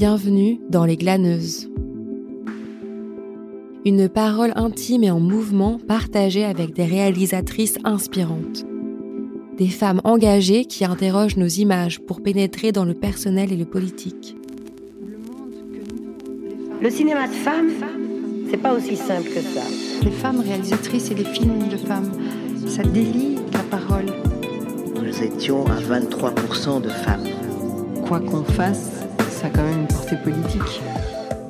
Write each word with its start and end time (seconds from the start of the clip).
Bienvenue 0.00 0.58
dans 0.70 0.86
Les 0.86 0.96
Glaneuses. 0.96 1.70
Une 3.84 4.08
parole 4.08 4.54
intime 4.56 5.04
et 5.04 5.10
en 5.10 5.20
mouvement 5.20 5.78
partagée 5.78 6.42
avec 6.42 6.72
des 6.72 6.86
réalisatrices 6.86 7.76
inspirantes. 7.84 8.64
Des 9.58 9.68
femmes 9.68 10.00
engagées 10.04 10.64
qui 10.64 10.86
interrogent 10.86 11.36
nos 11.36 11.48
images 11.48 12.00
pour 12.00 12.22
pénétrer 12.22 12.72
dans 12.72 12.86
le 12.86 12.94
personnel 12.94 13.52
et 13.52 13.58
le 13.58 13.66
politique. 13.66 14.38
Le 16.80 16.88
cinéma 16.88 17.28
de 17.28 17.34
femmes, 17.34 17.68
c'est 18.50 18.56
pas 18.56 18.72
aussi 18.72 18.96
simple 18.96 19.28
que 19.28 19.42
ça. 19.42 19.64
Les 20.02 20.12
femmes 20.12 20.40
réalisatrices 20.40 21.10
et 21.10 21.14
les 21.14 21.24
films 21.24 21.68
de 21.68 21.76
femmes, 21.76 22.10
ça 22.66 22.84
délie 22.84 23.36
la 23.52 23.64
parole. 23.64 24.06
Nous 24.94 25.22
étions 25.22 25.66
à 25.66 25.78
23% 25.78 26.80
de 26.80 26.88
femmes. 26.88 27.26
Quoi 28.06 28.20
qu'on 28.20 28.44
fasse, 28.44 28.99
ça 29.40 29.46
a 29.46 29.50
quand 29.50 29.62
même 29.62 29.80
une 29.80 29.86
portée 29.86 30.16
politique. 30.16 30.82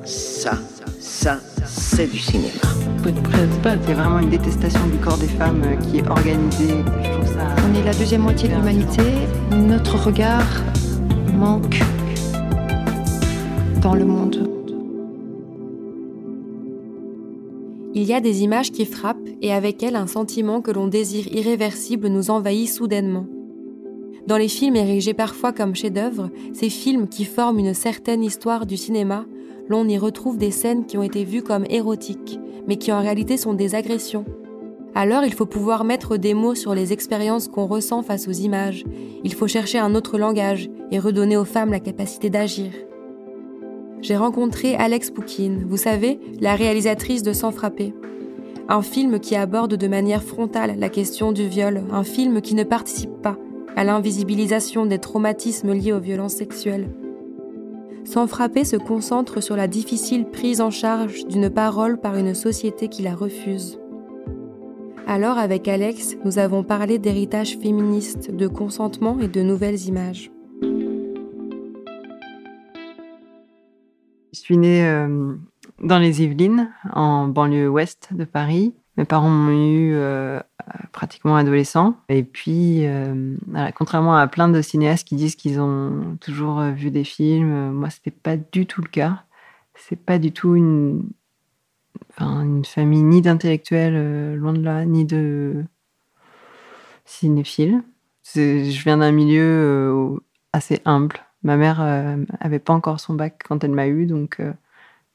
Ça, 0.04 0.52
ça, 1.00 1.40
c'est 1.66 2.06
du 2.06 2.18
cinéma. 2.18 2.48
C'est 3.02 3.92
vraiment 3.94 4.20
une 4.20 4.30
détestation 4.30 4.86
du 4.86 4.98
corps 4.98 5.18
des 5.18 5.26
femmes 5.26 5.62
euh, 5.64 5.74
qui 5.76 5.98
est 5.98 6.08
organisée. 6.08 6.84
Je 7.02 7.10
trouve 7.10 7.26
ça... 7.26 7.56
On 7.68 7.74
est 7.74 7.82
la 7.82 7.92
deuxième 7.92 8.20
moitié 8.20 8.48
de 8.48 8.54
l'humanité. 8.54 9.02
Notre 9.50 9.96
regard 9.96 10.46
manque 11.34 11.80
dans 13.82 13.94
le 13.94 14.04
monde. 14.04 14.48
Il 17.94 18.04
y 18.04 18.14
a 18.14 18.20
des 18.20 18.44
images 18.44 18.70
qui 18.70 18.86
frappent 18.86 19.16
et 19.42 19.52
avec 19.52 19.82
elles 19.82 19.96
un 19.96 20.06
sentiment 20.06 20.60
que 20.60 20.70
l'on 20.70 20.86
désire 20.86 21.26
irréversible 21.32 22.06
nous 22.06 22.30
envahit 22.30 22.68
soudainement. 22.68 23.26
Dans 24.26 24.36
les 24.36 24.48
films 24.48 24.76
érigés 24.76 25.14
parfois 25.14 25.52
comme 25.52 25.74
chefs-d'œuvre, 25.74 26.30
ces 26.52 26.70
films 26.70 27.08
qui 27.08 27.24
forment 27.24 27.58
une 27.58 27.74
certaine 27.74 28.22
histoire 28.22 28.66
du 28.66 28.76
cinéma, 28.76 29.24
l'on 29.68 29.88
y 29.88 29.98
retrouve 29.98 30.36
des 30.36 30.50
scènes 30.50 30.84
qui 30.84 30.98
ont 30.98 31.02
été 31.02 31.24
vues 31.24 31.42
comme 31.42 31.64
érotiques, 31.70 32.38
mais 32.66 32.76
qui 32.76 32.92
en 32.92 33.00
réalité 33.00 33.36
sont 33.36 33.54
des 33.54 33.74
agressions. 33.74 34.24
Alors 34.94 35.24
il 35.24 35.32
faut 35.32 35.46
pouvoir 35.46 35.84
mettre 35.84 36.16
des 36.16 36.34
mots 36.34 36.56
sur 36.56 36.74
les 36.74 36.92
expériences 36.92 37.48
qu'on 37.48 37.66
ressent 37.66 38.02
face 38.02 38.26
aux 38.26 38.32
images, 38.32 38.84
il 39.22 39.34
faut 39.34 39.46
chercher 39.46 39.78
un 39.78 39.94
autre 39.94 40.18
langage 40.18 40.68
et 40.90 40.98
redonner 40.98 41.36
aux 41.36 41.44
femmes 41.44 41.70
la 41.70 41.80
capacité 41.80 42.30
d'agir. 42.30 42.72
J'ai 44.02 44.16
rencontré 44.16 44.74
Alex 44.76 45.10
Poukine, 45.10 45.64
vous 45.68 45.76
savez, 45.76 46.18
la 46.40 46.56
réalisatrice 46.56 47.22
de 47.22 47.32
Sans 47.32 47.52
frapper. 47.52 47.94
Un 48.68 48.82
film 48.82 49.20
qui 49.20 49.36
aborde 49.36 49.74
de 49.74 49.88
manière 49.88 50.22
frontale 50.22 50.76
la 50.78 50.88
question 50.88 51.32
du 51.32 51.46
viol, 51.46 51.82
un 51.92 52.04
film 52.04 52.40
qui 52.40 52.54
ne 52.54 52.64
participe 52.64 53.20
pas, 53.22 53.36
à 53.76 53.84
l'invisibilisation 53.84 54.86
des 54.86 54.98
traumatismes 54.98 55.72
liés 55.72 55.92
aux 55.92 56.00
violences 56.00 56.34
sexuelles. 56.34 56.90
Sans 58.04 58.26
frapper 58.26 58.64
se 58.64 58.76
concentre 58.76 59.42
sur 59.42 59.56
la 59.56 59.68
difficile 59.68 60.26
prise 60.26 60.60
en 60.60 60.70
charge 60.70 61.26
d'une 61.26 61.50
parole 61.50 62.00
par 62.00 62.16
une 62.16 62.34
société 62.34 62.88
qui 62.88 63.02
la 63.02 63.14
refuse. 63.14 63.78
Alors 65.06 65.38
avec 65.38 65.68
Alex, 65.68 66.16
nous 66.24 66.38
avons 66.38 66.62
parlé 66.62 66.98
d'héritage 66.98 67.56
féministe, 67.58 68.34
de 68.34 68.46
consentement 68.46 69.18
et 69.18 69.28
de 69.28 69.42
nouvelles 69.42 69.86
images. 69.86 70.30
Je 74.32 74.38
suis 74.38 74.56
née 74.56 74.86
euh, 74.86 75.34
dans 75.82 75.98
les 75.98 76.22
Yvelines, 76.22 76.72
en 76.92 77.26
banlieue 77.26 77.68
ouest 77.68 78.10
de 78.12 78.24
Paris. 78.24 78.74
Mes 79.00 79.06
parents 79.06 79.30
m'ont 79.30 79.50
eu 79.50 79.94
euh, 79.94 80.40
pratiquement 80.92 81.34
adolescent. 81.34 81.96
Et 82.10 82.22
puis, 82.22 82.86
euh, 82.86 83.34
contrairement 83.74 84.14
à 84.14 84.26
plein 84.26 84.50
de 84.50 84.60
cinéastes 84.60 85.08
qui 85.08 85.16
disent 85.16 85.36
qu'ils 85.36 85.58
ont 85.58 86.18
toujours 86.20 86.60
euh, 86.60 86.72
vu 86.72 86.90
des 86.90 87.04
films, 87.04 87.70
moi, 87.70 87.88
c'était 87.88 88.10
pas 88.10 88.36
du 88.36 88.66
tout 88.66 88.82
le 88.82 88.88
cas. 88.88 89.24
C'est 89.74 89.96
pas 89.96 90.18
du 90.18 90.32
tout 90.32 90.54
une, 90.54 91.08
famille 92.66 93.02
ni 93.02 93.22
d'intellectuels, 93.22 94.34
loin 94.34 94.52
de 94.52 94.60
là, 94.60 94.84
ni 94.84 95.06
de 95.06 95.64
cinéphiles. 97.06 97.82
Je 98.34 98.82
viens 98.82 98.98
d'un 98.98 99.12
milieu 99.12 100.20
assez 100.52 100.82
humble. 100.84 101.16
Ma 101.42 101.56
mère 101.56 101.80
avait 102.38 102.58
pas 102.58 102.74
encore 102.74 103.00
son 103.00 103.14
bac 103.14 103.42
quand 103.48 103.64
elle 103.64 103.70
m'a 103.70 103.86
eu, 103.86 104.04
donc 104.04 104.42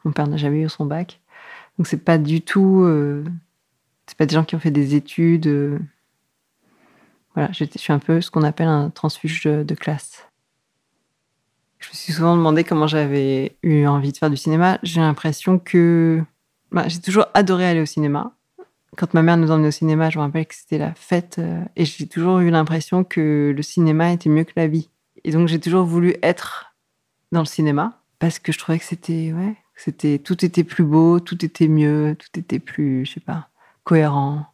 mon 0.03 0.11
père 0.11 0.25
n'a 0.25 0.37
jamais 0.37 0.63
eu 0.63 0.69
son 0.69 0.87
bac. 0.87 1.21
Donc 1.77 1.85
c'est 1.85 2.03
pas 2.03 2.17
du 2.17 2.41
tout 2.41 2.83
c'est 4.07 4.17
pas 4.17 4.25
des 4.25 4.35
gens 4.35 4.43
qui 4.43 4.55
ont 4.55 4.59
fait 4.59 4.71
des 4.71 4.95
études. 4.95 5.47
Euh, 5.47 5.79
voilà, 7.33 7.51
je 7.51 7.65
suis 7.75 7.91
un 7.91 7.99
peu 7.99 8.21
ce 8.21 8.31
qu'on 8.31 8.43
appelle 8.43 8.67
un 8.67 8.89
transfuge 8.89 9.43
de, 9.43 9.75
classe. 9.75 10.29
Je 11.79 11.89
me 11.89 11.93
suis 11.93 12.13
souvent 12.13 12.35
demandé 12.35 12.63
comment 12.63 12.87
j'avais 12.87 13.57
eu 13.61 13.85
envie 13.85 14.11
de 14.11 14.17
faire 14.17 14.29
du 14.29 14.37
cinéma. 14.37 14.79
J'ai 14.83 15.01
l'impression 15.01 15.59
que 15.59 16.23
bah, 16.71 16.87
j'ai 16.87 17.01
toujours 17.01 17.25
adoré 17.33 17.65
aller 17.65 17.81
au 17.81 17.85
cinéma. 17.85 18.31
Quand 18.95 19.13
ma 19.13 19.21
mère 19.21 19.35
nous 19.35 19.51
emmenait 19.51 19.67
au 19.67 19.71
cinéma, 19.71 20.09
je 20.09 20.17
me 20.17 20.23
rappelle 20.23 20.45
que 20.45 20.55
c'était 20.55 20.77
la 20.77 20.93
fête 20.93 21.35
euh, 21.39 21.61
et 21.75 21.83
j'ai 21.83 22.07
toujours 22.07 22.39
eu 22.39 22.49
l'impression 22.49 23.03
que 23.03 23.53
le 23.55 23.61
cinéma 23.61 24.13
était 24.13 24.29
mieux 24.29 24.45
que 24.45 24.53
la 24.55 24.67
vie. 24.67 24.89
Et 25.25 25.31
donc 25.31 25.49
j'ai 25.49 25.59
toujours 25.59 25.85
voulu 25.85 26.15
être 26.23 26.75
dans 27.33 27.41
le 27.41 27.45
cinéma 27.45 28.01
parce 28.19 28.39
que 28.39 28.53
je 28.53 28.59
trouvais 28.59 28.79
que 28.79 28.85
c'était 28.85 29.33
ouais, 29.33 29.55
c'était 29.75 30.19
tout 30.19 30.45
était 30.45 30.63
plus 30.63 30.85
beau, 30.85 31.19
tout 31.19 31.43
était 31.43 31.67
mieux, 31.67 32.15
tout 32.17 32.39
était 32.39 32.59
plus, 32.59 33.05
je 33.05 33.13
sais 33.15 33.19
pas, 33.19 33.49
cohérent, 33.85 34.47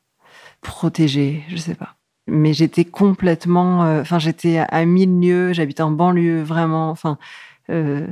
protégé, 0.62 1.44
je 1.50 1.58
sais 1.58 1.74
pas. 1.74 1.96
Mais 2.28 2.54
j'étais 2.54 2.86
complètement, 2.86 3.84
euh, 3.84 4.02
enfin 4.02 4.20
j'étais 4.20 4.60
à 4.60 4.86
mille 4.86 5.20
lieues, 5.20 5.54
j'habitais 5.54 5.82
en 5.82 5.90
banlieue 5.90 6.44
vraiment, 6.44 6.92
enfin 6.92 7.18
euh, 7.72 8.06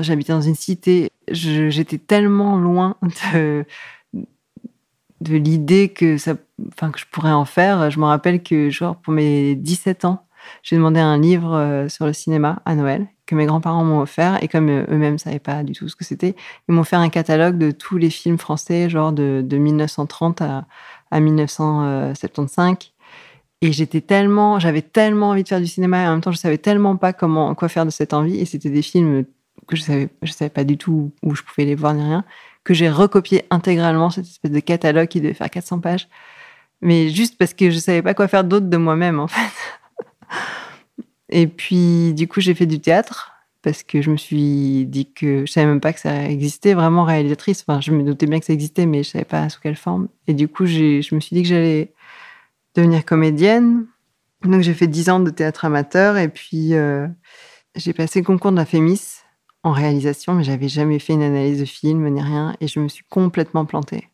j'habitais 0.00 0.32
dans 0.32 0.40
une 0.40 0.54
cité, 0.54 1.10
j'étais 1.30 1.98
tellement 1.98 2.56
loin 2.56 2.96
de 3.34 3.66
de 5.20 5.36
l'idée 5.36 5.88
que 5.88 6.18
ça, 6.18 6.34
enfin 6.68 6.90
que 6.90 6.98
je 6.98 7.06
pourrais 7.10 7.32
en 7.32 7.44
faire. 7.44 7.90
Je 7.90 7.98
me 7.98 8.04
rappelle 8.04 8.42
que 8.42 8.70
genre 8.70 8.96
pour 8.96 9.12
mes 9.12 9.54
17 9.54 10.04
ans, 10.04 10.23
j'ai 10.62 10.76
demandé 10.76 11.00
un 11.00 11.18
livre 11.18 11.54
euh, 11.54 11.88
sur 11.88 12.06
le 12.06 12.12
cinéma 12.12 12.62
à 12.64 12.74
Noël 12.74 13.06
que 13.26 13.34
mes 13.34 13.46
grands-parents 13.46 13.84
m'ont 13.84 14.00
offert 14.00 14.42
et 14.42 14.48
comme 14.48 14.68
euh, 14.68 14.84
eux-mêmes 14.90 15.18
savaient 15.18 15.38
pas 15.38 15.62
du 15.62 15.72
tout 15.72 15.88
ce 15.88 15.96
que 15.96 16.04
c'était, 16.04 16.34
ils 16.68 16.74
m'ont 16.74 16.84
fait 16.84 16.96
un 16.96 17.08
catalogue 17.08 17.58
de 17.58 17.70
tous 17.70 17.96
les 17.96 18.10
films 18.10 18.38
français, 18.38 18.88
genre 18.90 19.12
de, 19.12 19.42
de 19.44 19.56
1930 19.56 20.42
à, 20.42 20.66
à 21.10 21.20
1975. 21.20 22.76
Et 23.62 23.72
j'étais 23.72 24.02
tellement, 24.02 24.58
j'avais 24.58 24.82
tellement 24.82 25.30
envie 25.30 25.42
de 25.42 25.48
faire 25.48 25.60
du 25.60 25.66
cinéma 25.66 26.02
et 26.02 26.06
en 26.06 26.12
même 26.12 26.20
temps 26.20 26.32
je 26.32 26.36
savais 26.36 26.58
tellement 26.58 26.96
pas 26.96 27.14
comment 27.14 27.54
quoi 27.54 27.68
faire 27.68 27.86
de 27.86 27.90
cette 27.90 28.12
envie 28.12 28.38
et 28.38 28.44
c'était 28.44 28.68
des 28.68 28.82
films 28.82 29.24
que 29.66 29.76
je 29.76 29.82
savais, 29.82 30.08
je 30.22 30.32
savais 30.32 30.50
pas 30.50 30.64
du 30.64 30.76
tout 30.76 31.12
où 31.22 31.34
je 31.34 31.42
pouvais 31.42 31.64
les 31.64 31.74
voir 31.74 31.94
ni 31.94 32.02
rien, 32.02 32.24
que 32.64 32.74
j'ai 32.74 32.90
recopié 32.90 33.44
intégralement 33.50 34.10
cette 34.10 34.26
espèce 34.26 34.50
de 34.50 34.60
catalogue 34.60 35.08
qui 35.08 35.20
devait 35.20 35.32
faire 35.32 35.48
400 35.48 35.80
pages, 35.80 36.08
mais 36.82 37.08
juste 37.08 37.38
parce 37.38 37.54
que 37.54 37.70
je 37.70 37.78
savais 37.78 38.02
pas 38.02 38.12
quoi 38.12 38.28
faire 38.28 38.44
d'autre 38.44 38.66
de 38.66 38.76
moi-même 38.76 39.18
en 39.18 39.28
fait. 39.28 39.50
Et 41.30 41.46
puis, 41.46 42.14
du 42.14 42.28
coup, 42.28 42.40
j'ai 42.40 42.54
fait 42.54 42.66
du 42.66 42.80
théâtre 42.80 43.32
parce 43.62 43.82
que 43.82 44.02
je 44.02 44.10
me 44.10 44.16
suis 44.16 44.84
dit 44.86 45.10
que 45.12 45.46
je 45.46 45.50
savais 45.50 45.66
même 45.66 45.80
pas 45.80 45.92
que 45.92 46.00
ça 46.00 46.28
existait 46.28 46.74
vraiment 46.74 47.04
réalisatrice. 47.04 47.64
Enfin, 47.66 47.80
je 47.80 47.92
me 47.92 48.02
doutais 48.02 48.26
bien 48.26 48.38
que 48.38 48.44
ça 48.44 48.52
existait, 48.52 48.86
mais 48.86 49.02
je 49.02 49.10
savais 49.10 49.24
pas 49.24 49.48
sous 49.48 49.60
quelle 49.60 49.76
forme. 49.76 50.08
Et 50.26 50.34
du 50.34 50.48
coup, 50.48 50.66
je 50.66 51.14
me 51.14 51.20
suis 51.20 51.34
dit 51.34 51.42
que 51.42 51.48
j'allais 51.48 51.92
devenir 52.74 53.04
comédienne. 53.04 53.86
Donc, 54.44 54.60
j'ai 54.60 54.74
fait 54.74 54.86
10 54.86 55.08
ans 55.08 55.20
de 55.20 55.30
théâtre 55.30 55.64
amateur 55.64 56.18
et 56.18 56.28
puis 56.28 56.74
euh, 56.74 57.08
j'ai 57.74 57.94
passé 57.94 58.20
le 58.20 58.26
concours 58.26 58.52
de 58.52 58.56
la 58.56 58.66
Fémis 58.66 59.22
en 59.62 59.72
réalisation, 59.72 60.34
mais 60.34 60.44
j'avais 60.44 60.68
jamais 60.68 60.98
fait 60.98 61.14
une 61.14 61.22
analyse 61.22 61.60
de 61.60 61.64
film 61.64 62.06
ni 62.10 62.20
rien 62.20 62.54
et 62.60 62.68
je 62.68 62.78
me 62.80 62.88
suis 62.88 63.04
complètement 63.08 63.64
plantée. 63.64 64.08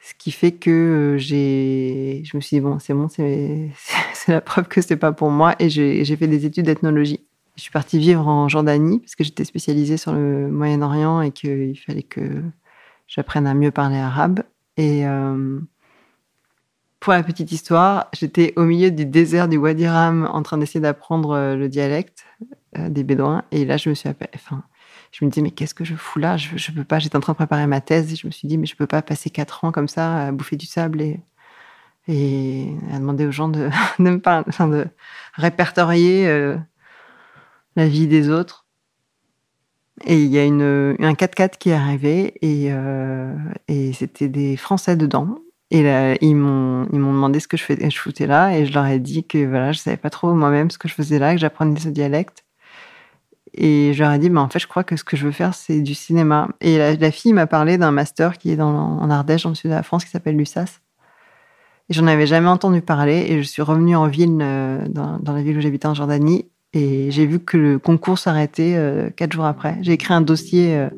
Ce 0.00 0.12
qui 0.18 0.32
fait 0.32 0.52
que 0.52 0.70
euh, 0.70 1.18
j'ai, 1.18 2.22
je 2.24 2.36
me 2.36 2.40
suis 2.40 2.56
dit, 2.56 2.60
bon, 2.60 2.78
c'est 2.80 2.94
bon, 2.94 3.08
c'est 3.08 3.70
la 4.32 4.40
preuve 4.40 4.68
que 4.68 4.80
c'est 4.80 4.96
pas 4.96 5.12
pour 5.12 5.30
moi. 5.30 5.54
Et 5.58 5.68
j'ai 5.68 6.16
fait 6.16 6.26
des 6.26 6.46
études 6.46 6.66
d'ethnologie. 6.66 7.20
Je 7.56 7.62
suis 7.62 7.70
partie 7.70 7.98
vivre 7.98 8.26
en 8.26 8.48
Jordanie 8.48 8.98
parce 8.98 9.14
que 9.14 9.24
j'étais 9.24 9.44
spécialisée 9.44 9.96
sur 9.96 10.12
le 10.12 10.48
Moyen-Orient 10.50 11.22
et 11.22 11.30
qu'il 11.30 11.78
fallait 11.78 12.02
que 12.02 12.42
j'apprenne 13.06 13.46
à 13.46 13.54
mieux 13.54 13.70
parler 13.70 13.96
arabe. 13.96 14.42
Et 14.76 15.06
euh, 15.06 15.58
pour 17.00 17.14
la 17.14 17.22
petite 17.22 17.52
histoire, 17.52 18.08
j'étais 18.12 18.52
au 18.56 18.64
milieu 18.64 18.90
du 18.90 19.06
désert 19.06 19.48
du 19.48 19.56
Wadi 19.56 19.86
Ram 19.88 20.28
en 20.30 20.42
train 20.42 20.58
d'essayer 20.58 20.80
d'apprendre 20.80 21.30
euh, 21.30 21.56
le 21.56 21.68
dialecte 21.68 22.26
des 22.76 23.04
Bédouins. 23.04 23.42
Et 23.52 23.64
là, 23.64 23.78
je 23.78 23.88
me 23.88 23.94
suis 23.94 24.06
appelée, 24.06 24.28
enfin, 24.34 24.62
je 25.12 25.24
me 25.24 25.30
disais, 25.30 25.40
mais 25.40 25.50
qu'est-ce 25.50 25.72
que 25.72 25.84
je 25.84 25.94
fous 25.94 26.18
là? 26.18 26.36
Je, 26.36 26.58
je 26.58 26.72
peux 26.72 26.84
pas. 26.84 26.98
J'étais 26.98 27.16
en 27.16 27.20
train 27.20 27.32
de 27.32 27.38
préparer 27.38 27.66
ma 27.66 27.80
thèse 27.80 28.12
et 28.12 28.16
je 28.16 28.26
me 28.26 28.32
suis 28.32 28.46
dit, 28.48 28.58
mais 28.58 28.66
je 28.66 28.76
peux 28.76 28.86
pas 28.86 29.00
passer 29.00 29.30
quatre 29.30 29.64
ans 29.64 29.72
comme 29.72 29.88
ça 29.88 30.26
à 30.26 30.32
bouffer 30.32 30.56
du 30.56 30.66
sable 30.66 31.00
et, 31.00 31.20
et 32.08 32.72
à 32.92 32.98
demander 32.98 33.26
aux 33.26 33.32
gens 33.32 33.48
de, 33.48 33.68
de, 33.98 34.16
pas, 34.16 34.44
enfin 34.48 34.68
de 34.68 34.86
répertorier 35.34 36.26
euh, 36.28 36.56
la 37.76 37.88
vie 37.88 38.06
des 38.06 38.30
autres. 38.30 38.66
Et 40.04 40.22
il 40.22 40.28
y 40.28 40.38
a 40.38 40.44
une, 40.44 40.96
un 40.98 41.12
4x4 41.12 41.56
qui 41.58 41.70
est 41.70 41.74
arrivé 41.74 42.34
et, 42.42 42.68
euh, 42.70 43.34
et 43.66 43.94
c'était 43.94 44.28
des 44.28 44.56
Français 44.56 44.96
dedans. 44.96 45.38
Et 45.70 45.80
ils 46.20 46.36
m'ont, 46.36 46.86
ils 46.92 47.00
m'ont 47.00 47.12
demandé 47.12 47.40
ce 47.40 47.48
que 47.48 47.56
je, 47.56 47.64
fais, 47.64 47.90
je 47.90 47.98
foutais 47.98 48.26
là 48.26 48.56
et 48.56 48.66
je 48.66 48.72
leur 48.72 48.86
ai 48.86 49.00
dit 49.00 49.24
que 49.26 49.44
voilà, 49.44 49.72
je 49.72 49.78
savais 49.78 49.96
pas 49.96 50.10
trop 50.10 50.32
moi-même 50.32 50.70
ce 50.70 50.78
que 50.78 50.86
je 50.86 50.94
faisais 50.94 51.18
là, 51.18 51.34
que 51.34 51.40
j'apprenais 51.40 51.80
ce 51.80 51.88
dialecte 51.88 52.44
Et 53.52 53.92
je 53.92 54.02
leur 54.04 54.12
ai 54.12 54.18
dit, 54.20 54.30
bah, 54.30 54.42
en 54.42 54.48
fait, 54.48 54.60
je 54.60 54.68
crois 54.68 54.84
que 54.84 54.96
ce 54.96 55.02
que 55.02 55.16
je 55.16 55.24
veux 55.24 55.32
faire, 55.32 55.54
c'est 55.54 55.80
du 55.80 55.94
cinéma. 55.94 56.48
Et 56.60 56.78
la, 56.78 57.10
fille 57.10 57.32
m'a 57.32 57.48
parlé 57.48 57.78
d'un 57.78 57.90
master 57.90 58.38
qui 58.38 58.52
est 58.52 58.56
dans, 58.56 58.68
en 58.76 59.10
Ardèche, 59.10 59.42
dans 59.42 59.48
le 59.48 59.54
sud 59.56 59.70
de 59.70 59.74
la 59.74 59.82
France, 59.82 60.04
qui 60.04 60.10
s'appelle 60.10 60.36
l'USAS. 60.36 60.80
Et 61.88 61.94
j'en 61.94 62.06
avais 62.08 62.26
jamais 62.26 62.48
entendu 62.48 62.80
parler. 62.80 63.26
Et 63.28 63.42
je 63.42 63.48
suis 63.48 63.62
revenue 63.62 63.94
en 63.94 64.08
ville, 64.08 64.38
euh, 64.40 64.86
dans, 64.88 65.20
la 65.24 65.42
ville 65.42 65.58
où 65.58 65.60
j'habitais 65.60 65.86
en 65.86 65.94
Jordanie. 65.94 66.46
Et 66.72 67.10
j'ai 67.10 67.26
vu 67.26 67.38
que 67.38 67.56
le 67.56 67.78
concours 67.78 68.18
s'arrêtait 68.18 68.74
euh, 68.76 69.08
quatre 69.10 69.32
jours 69.32 69.44
après. 69.44 69.78
J'ai 69.82 69.92
écrit 69.92 70.12
un 70.12 70.20
dossier 70.20 70.76
euh, 70.76 70.88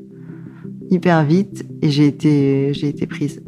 hyper 0.90 1.24
vite 1.24 1.66
et 1.82 1.90
j'ai 1.90 2.06
été, 2.06 2.72
j'ai 2.72 2.88
été 2.88 3.06
prise. 3.06 3.42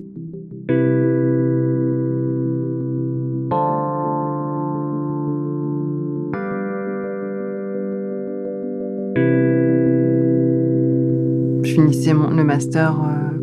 Je 11.65 11.73
finissais 11.73 12.13
mon, 12.13 12.31
le 12.31 12.45
master 12.45 12.97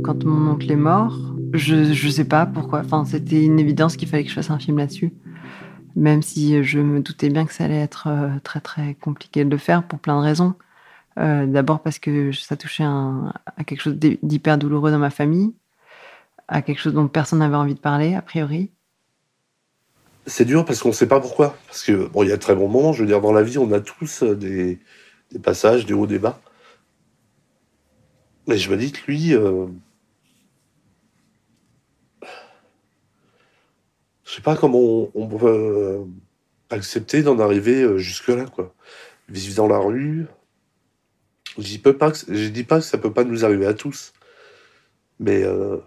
quand 0.03 0.23
mon 0.23 0.51
oncle 0.51 0.71
est 0.71 0.75
mort. 0.75 1.26
Je 1.53 1.75
ne 1.75 2.11
sais 2.11 2.25
pas 2.25 2.45
pourquoi. 2.45 2.79
Enfin, 2.79 3.05
c'était 3.05 3.43
une 3.43 3.59
évidence 3.59 3.95
qu'il 3.95 4.07
fallait 4.07 4.23
que 4.23 4.29
je 4.29 4.35
fasse 4.35 4.49
un 4.49 4.59
film 4.59 4.77
là-dessus. 4.77 5.13
Même 5.95 6.21
si 6.21 6.63
je 6.63 6.79
me 6.79 6.99
doutais 6.99 7.29
bien 7.29 7.45
que 7.45 7.53
ça 7.53 7.65
allait 7.65 7.81
être 7.81 8.07
euh, 8.07 8.29
très 8.43 8.59
très 8.59 8.95
compliqué 8.95 9.43
de 9.43 9.49
le 9.49 9.57
faire 9.57 9.83
pour 9.87 9.99
plein 9.99 10.19
de 10.19 10.23
raisons. 10.23 10.53
Euh, 11.19 11.47
d'abord 11.47 11.81
parce 11.81 11.97
que 11.97 12.31
ça 12.31 12.55
touchait 12.55 12.83
à 12.83 13.63
quelque 13.65 13.81
chose 13.81 13.95
d'hyper 13.95 14.57
douloureux 14.59 14.91
dans 14.91 14.99
ma 14.99 15.09
famille, 15.09 15.55
à 16.47 16.61
quelque 16.61 16.79
chose 16.79 16.93
dont 16.93 17.07
personne 17.07 17.39
n'avait 17.39 17.55
envie 17.55 17.73
de 17.73 17.79
parler, 17.79 18.13
a 18.13 18.21
priori. 18.21 18.69
C'est 20.27 20.45
dur 20.45 20.63
parce 20.65 20.79
qu'on 20.79 20.89
ne 20.89 20.93
sait 20.93 21.07
pas 21.07 21.19
pourquoi. 21.19 21.57
Parce 21.67 21.83
que 21.83 22.07
bon, 22.09 22.21
il 22.23 22.29
y 22.29 22.31
a 22.31 22.35
de 22.35 22.41
très 22.41 22.53
bons 22.53 22.67
moments. 22.67 22.93
Je 22.93 23.01
veux 23.01 23.07
dire, 23.07 23.21
dans 23.21 23.31
la 23.31 23.41
vie, 23.41 23.57
on 23.57 23.71
a 23.71 23.79
tous 23.79 24.21
des, 24.23 24.79
des 25.31 25.39
passages, 25.39 25.85
des 25.85 25.93
hauts, 25.93 26.05
des 26.05 26.19
bas. 26.19 26.39
Mais 28.47 28.57
je 28.57 28.69
me 28.69 28.77
dis 28.77 28.91
que 28.91 28.99
lui, 29.07 29.33
euh... 29.33 29.67
je 34.23 34.31
sais 34.31 34.35
pas 34.47 34.55
comment 34.55 35.09
on, 35.13 35.27
peut 35.27 35.45
euh, 35.45 36.05
accepter 36.69 37.21
d'en 37.21 37.37
arriver 37.37 37.81
euh, 37.81 37.97
jusque-là, 37.97 38.45
quoi. 38.45 38.73
Vivre 39.27 39.55
dans 39.55 39.67
la 39.67 39.77
rue. 39.77 40.25
Je 41.57 41.63
dis 41.63 41.79
pas 41.79 42.13
je 42.29 42.47
dis 42.47 42.63
pas 42.63 42.77
que 42.79 42.85
ça 42.85 42.97
peut 42.97 43.11
pas 43.11 43.25
nous 43.25 43.43
arriver 43.43 43.65
à 43.65 43.73
tous, 43.73 44.13
mais 45.19 45.43
euh... 45.43 45.79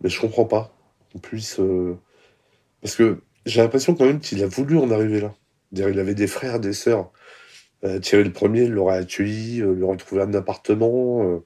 mais 0.00 0.08
je 0.08 0.20
comprends 0.20 0.44
pas 0.44 0.72
qu'on 1.10 1.18
puisse 1.18 1.60
parce 2.82 2.94
que 2.94 3.20
j'ai 3.46 3.62
l'impression 3.62 3.96
quand 3.96 4.04
même 4.04 4.20
qu'il 4.20 4.44
a 4.44 4.46
voulu 4.46 4.78
en 4.78 4.92
arriver 4.92 5.20
là. 5.20 5.34
il 5.72 5.82
avait 5.98 6.14
des 6.14 6.28
frères, 6.28 6.60
des 6.60 6.72
sœurs. 6.72 7.10
Thierry 8.00 8.22
le 8.22 8.32
premier, 8.32 8.68
l'aurait 8.68 8.98
accueilli, 8.98 9.56
il 9.56 9.82
aurait 9.82 9.96
trouvé 9.96 10.22
un 10.22 10.34
appartement. 10.34 11.42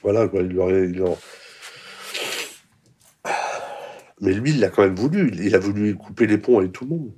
Euh. 0.00 0.12
voilà, 0.12 0.28
quoi, 0.28 0.42
il 0.42 0.58
aurait, 0.58 0.88
Mais 4.20 4.32
lui, 4.32 4.50
il 4.50 4.60
l'a 4.60 4.68
quand 4.68 4.82
même 4.82 4.94
voulu. 4.94 5.30
Il 5.34 5.54
a 5.54 5.58
voulu 5.58 5.94
couper 5.94 6.26
les 6.26 6.38
ponts 6.38 6.58
avec 6.58 6.72
tout 6.72 6.84
le 6.84 6.90
monde. 6.90 7.12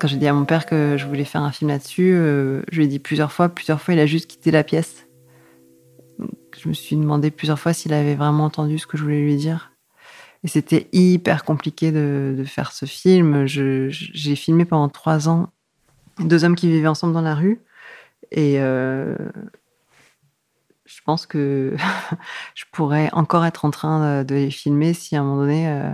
Quand 0.00 0.08
j'ai 0.08 0.16
dit 0.16 0.26
à 0.26 0.32
mon 0.32 0.44
père 0.44 0.66
que 0.66 0.96
je 0.98 1.06
voulais 1.06 1.24
faire 1.24 1.42
un 1.42 1.52
film 1.52 1.70
là-dessus, 1.70 2.10
je 2.12 2.76
lui 2.76 2.84
ai 2.84 2.88
dit 2.88 2.98
plusieurs 2.98 3.30
fois, 3.30 3.48
plusieurs 3.48 3.80
fois, 3.80 3.94
il 3.94 4.00
a 4.00 4.06
juste 4.06 4.28
quitté 4.28 4.50
la 4.50 4.64
pièce 4.64 5.06
je 6.62 6.68
me 6.68 6.74
suis 6.74 6.96
demandé 6.96 7.30
plusieurs 7.30 7.58
fois 7.58 7.72
s'il 7.72 7.92
avait 7.92 8.14
vraiment 8.14 8.44
entendu 8.44 8.78
ce 8.78 8.86
que 8.86 8.96
je 8.96 9.02
voulais 9.02 9.20
lui 9.20 9.36
dire. 9.36 9.71
Et 10.44 10.48
c'était 10.48 10.88
hyper 10.92 11.44
compliqué 11.44 11.92
de, 11.92 12.42
faire 12.46 12.72
ce 12.72 12.86
film. 12.86 13.46
J'ai 13.46 14.36
filmé 14.36 14.64
pendant 14.64 14.88
trois 14.88 15.28
ans 15.28 15.50
deux 16.18 16.44
hommes 16.44 16.56
qui 16.56 16.68
vivaient 16.68 16.88
ensemble 16.88 17.14
dans 17.14 17.22
la 17.22 17.34
rue. 17.34 17.60
Et 18.30 18.60
euh, 18.60 19.16
je 20.84 21.00
pense 21.04 21.26
que 21.26 21.76
je 22.54 22.64
pourrais 22.72 23.10
encore 23.12 23.44
être 23.44 23.64
en 23.64 23.70
train 23.70 24.24
de 24.24 24.34
les 24.34 24.50
filmer 24.50 24.94
si 24.94 25.16
à 25.16 25.20
un 25.20 25.24
moment 25.24 25.42
donné, 25.42 25.68
euh, 25.68 25.90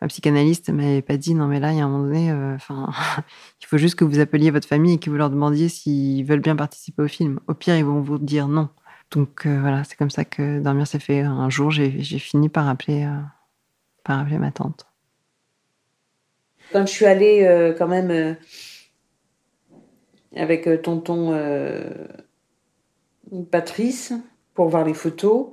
ma 0.00 0.08
psychanalyste 0.08 0.70
m'avait 0.70 1.02
pas 1.02 1.16
dit 1.16 1.34
non 1.34 1.46
mais 1.46 1.60
là, 1.60 1.72
il 1.72 1.78
y 1.78 1.80
a 1.80 1.84
un 1.84 1.88
moment 1.88 2.04
donné, 2.04 2.30
euh, 2.30 2.56
il 3.60 3.66
faut 3.66 3.78
juste 3.78 3.96
que 3.96 4.04
vous 4.04 4.18
appeliez 4.18 4.50
votre 4.50 4.68
famille 4.68 4.94
et 4.94 4.98
que 4.98 5.10
vous 5.10 5.16
leur 5.16 5.30
demandiez 5.30 5.68
s'ils 5.68 6.24
veulent 6.24 6.40
bien 6.40 6.56
participer 6.56 7.02
au 7.02 7.08
film. 7.08 7.40
Au 7.48 7.54
pire, 7.54 7.76
ils 7.76 7.84
vont 7.84 8.00
vous 8.00 8.18
dire 8.18 8.48
non. 8.48 8.68
Donc 9.10 9.46
euh, 9.46 9.60
voilà, 9.60 9.84
c'est 9.84 9.96
comme 9.96 10.10
ça 10.10 10.24
que 10.24 10.60
dormir 10.60 10.86
s'est 10.86 11.00
fait. 11.00 11.20
Un 11.20 11.50
jour, 11.50 11.70
j'ai 11.70 11.90
fini 12.18 12.48
par 12.48 12.68
appeler, 12.68 13.08
par 14.04 14.20
appeler 14.20 14.38
ma 14.38 14.50
tante. 14.50 14.86
Quand 16.72 16.86
je 16.86 16.92
suis 16.92 17.06
allée 17.06 17.44
euh, 17.44 17.72
quand 17.76 17.88
même 17.88 18.36
avec 20.36 20.68
tonton 20.82 21.34
Patrice 23.50 24.12
pour 24.54 24.68
voir 24.68 24.84
les 24.84 24.94
photos 24.94 25.48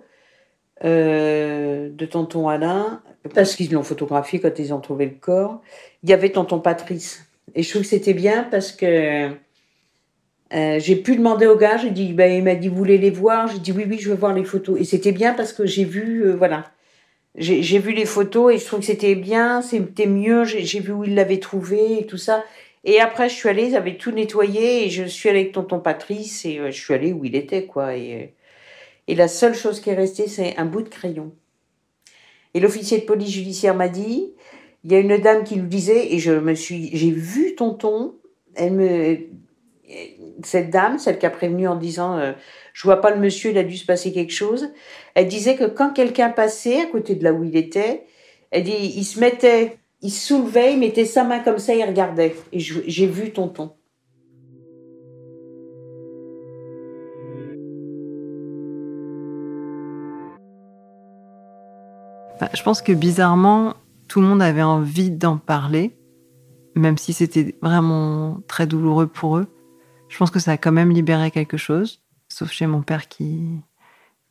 de 0.84 2.06
tonton 2.06 2.48
Alain, 2.48 3.02
parce 3.34 3.56
qu'ils 3.56 3.72
l'ont 3.72 3.84
photographié 3.84 4.40
quand 4.40 4.60
ils 4.60 4.74
ont 4.74 4.80
trouvé 4.80 5.06
le 5.06 5.16
corps, 5.20 5.62
il 6.04 6.10
y 6.10 6.14
avait 6.14 6.32
tonton 6.32 6.60
Patrice. 6.60 7.28
Et 7.56 7.64
je 7.64 7.70
trouve 7.70 7.82
que 7.82 7.88
c'était 7.88 8.14
bien 8.14 8.44
parce 8.44 8.72
que 8.72 9.32
euh, 10.54 10.80
j'ai 10.80 10.96
pu 10.96 11.16
demander 11.16 11.46
au 11.46 11.58
gars, 11.58 11.78
j'ai 11.78 11.92
dit, 11.92 12.14
ben, 12.14 12.32
il 12.32 12.44
m'a 12.44 12.56
dit, 12.56 12.70
vous 12.70 12.76
voulez 12.76 12.98
les 12.98 13.10
voir? 13.10 13.48
J'ai 13.48 13.60
dit, 13.60 13.72
oui, 13.72 13.86
oui, 13.88 14.00
je 14.00 14.10
veux 14.10 14.16
voir 14.16 14.34
les 14.34 14.46
photos. 14.46 14.80
Et 14.80 14.86
c'était 14.86 15.12
bien 15.12 15.34
parce 15.34 15.52
que 15.52 15.66
j'ai 15.66 15.84
vu, 15.84 16.22
euh, 16.22 16.36
voilà, 16.36 16.72
j'ai 17.38 17.80
vu 17.80 17.94
les 17.94 18.06
photos 18.06 18.54
et 18.54 18.58
je 18.58 18.66
trouve 18.66 18.80
que 18.80 18.86
c'était 18.86 19.16
bien, 19.16 19.62
c'était 19.62 20.08
mieux, 20.08 20.44
j'ai 20.44 20.80
vu 20.80 20.92
où 20.92 21.04
il 21.04 21.16
l'avait 21.16 21.40
trouvé 21.40 22.00
et 22.00 22.06
tout 22.08 22.18
ça. 22.18 22.44
Et 22.84 23.00
après, 23.00 23.30
je 23.30 23.36
suis 23.36 23.50
allée, 23.50 23.68
ils 23.68 23.76
avaient 23.76 23.98
tout 23.98 24.12
nettoyé 24.12 24.86
et 24.86 24.90
je 24.90 25.04
suis 25.04 25.30
allée 25.30 25.42
avec 25.42 25.52
tonton 25.52 25.80
Patrice 25.80 26.46
et 26.46 26.58
euh, 26.58 26.72
je 26.72 26.82
suis 26.82 26.94
allée 26.94 27.12
où 27.12 27.26
il 27.26 27.36
était, 27.36 27.66
quoi. 27.66 27.96
Et, 27.96 28.34
et 29.08 29.16
la 29.16 29.28
seule 29.28 29.54
chose 29.54 29.82
qui 29.82 29.90
est 29.90 29.96
restée, 29.96 30.28
c'est 30.28 30.56
un 30.58 30.66
bout 30.66 30.82
de 30.82 30.90
crayon. 30.90 31.34
Et 32.54 32.60
l'officier 32.60 33.00
de 33.00 33.04
police 33.04 33.32
judiciaire 33.32 33.76
m'a 33.76 33.90
dit, 33.90 34.32
il 34.84 34.92
y 34.92 34.96
a 34.96 35.00
une 35.00 35.18
dame 35.18 35.44
qui 35.44 35.58
nous 35.58 35.68
disait, 35.68 36.14
et 36.14 36.20
je 36.20 36.32
me 36.32 36.56
suis, 36.56 36.90
j'ai 36.96 37.12
vu 37.12 37.56
tonton, 37.56 38.16
elle 38.56 38.74
me, 38.74 39.18
cette 40.44 40.70
dame, 40.70 40.98
celle 40.98 41.20
qui 41.20 41.26
a 41.26 41.30
prévenu 41.30 41.68
en 41.68 41.76
disant 41.76 42.18
euh, 42.18 42.34
je 42.78 42.84
vois 42.84 43.02
pas 43.02 43.10
le 43.10 43.20
monsieur, 43.20 43.50
il 43.50 43.58
a 43.58 43.64
dû 43.64 43.76
se 43.76 43.88
passer 43.88 44.14
quelque 44.14 44.32
chose. 44.32 44.70
Elle 45.16 45.28
disait 45.28 45.56
que 45.56 45.64
quand 45.64 45.94
quelqu'un 45.94 46.30
passait 46.30 46.80
à 46.80 46.86
côté 46.86 47.16
de 47.16 47.24
là 47.24 47.34
où 47.34 47.44
il 47.44 47.58
était, 47.58 48.06
elle 48.52 48.66
dit 48.66 48.94
il 48.96 49.04
se 49.04 49.20
mettait, 49.20 49.80
il 50.04 50.12
soulevait, 50.12 50.74
il 50.74 50.80
mettait 50.80 51.06
sa 51.06 51.24
main 51.24 51.40
comme 51.40 51.58
ça, 51.58 51.74
il 51.74 51.84
regardait. 51.84 52.36
Et 52.54 52.60
j'ai 52.60 53.08
vu 53.08 53.34
tonton. 53.34 53.72
Bah, 62.40 62.50
je 62.54 62.62
pense 62.62 62.84
que 62.84 62.92
bizarrement, 62.92 63.74
tout 64.08 64.22
le 64.22 64.28
monde 64.28 64.44
avait 64.44 64.62
envie 64.62 65.10
d'en 65.10 65.38
parler, 65.38 65.96
même 66.76 67.00
si 67.00 67.12
c'était 67.12 67.56
vraiment 67.64 68.38
très 68.48 68.68
douloureux 68.68 69.08
pour 69.08 69.38
eux 69.38 69.48
je 70.10 70.18
pense 70.18 70.32
que 70.32 70.40
ça 70.40 70.52
a 70.52 70.58
quand 70.58 70.72
même 70.72 70.92
libéré 70.92 71.32
quelque 71.32 71.58
chose, 71.58 72.02
sauf 72.38 72.52
chez 72.52 72.68
mon 72.68 72.84
père 72.84 73.08
qui, 73.08 73.62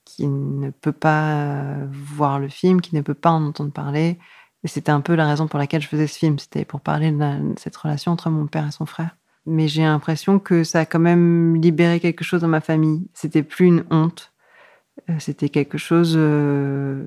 qui 0.04 0.28
ne 0.28 0.70
peut 0.70 0.92
pas 0.92 1.76
voir 1.90 2.38
le 2.38 2.48
film, 2.48 2.80
qui 2.80 2.94
ne 2.94 3.00
peut 3.00 3.14
pas 3.14 3.30
en 3.30 3.44
entendre 3.44 3.72
parler. 3.72 4.18
Et 4.62 4.68
c'était 4.68 4.92
un 4.92 5.00
peu 5.00 5.14
la 5.14 5.26
raison 5.26 5.48
pour 5.48 5.58
laquelle 5.58 5.82
je 5.82 5.88
faisais 5.88 6.06
ce 6.06 6.18
film. 6.18 6.38
C'était 6.38 6.64
pour 6.64 6.80
parler 6.80 7.10
de, 7.10 7.54
cette 7.58 7.76
relation 7.76 8.12
entre 8.12 8.30
mon 8.30 8.46
père 8.46 8.66
et 8.66 8.70
son 8.70 8.86
frère. 8.86 9.16
Mais 9.44 9.66
j'ai 9.66 9.82
l'impression 9.82 10.38
que 10.38 10.64
ça 10.64 10.80
a 10.80 10.86
quand 10.86 11.00
même 11.00 11.56
libéré 11.56 12.00
quelque 12.00 12.24
chose 12.24 12.40
dans 12.40 12.48
ma 12.48 12.60
famille. 12.60 13.08
C'était 13.12 13.42
plus 13.42 13.66
une 13.66 13.84
honte. 13.90 14.32
Euh, 15.10 15.16
c'était 15.18 15.48
quelque 15.48 15.78
chose 15.78 16.14
euh, 16.16 17.06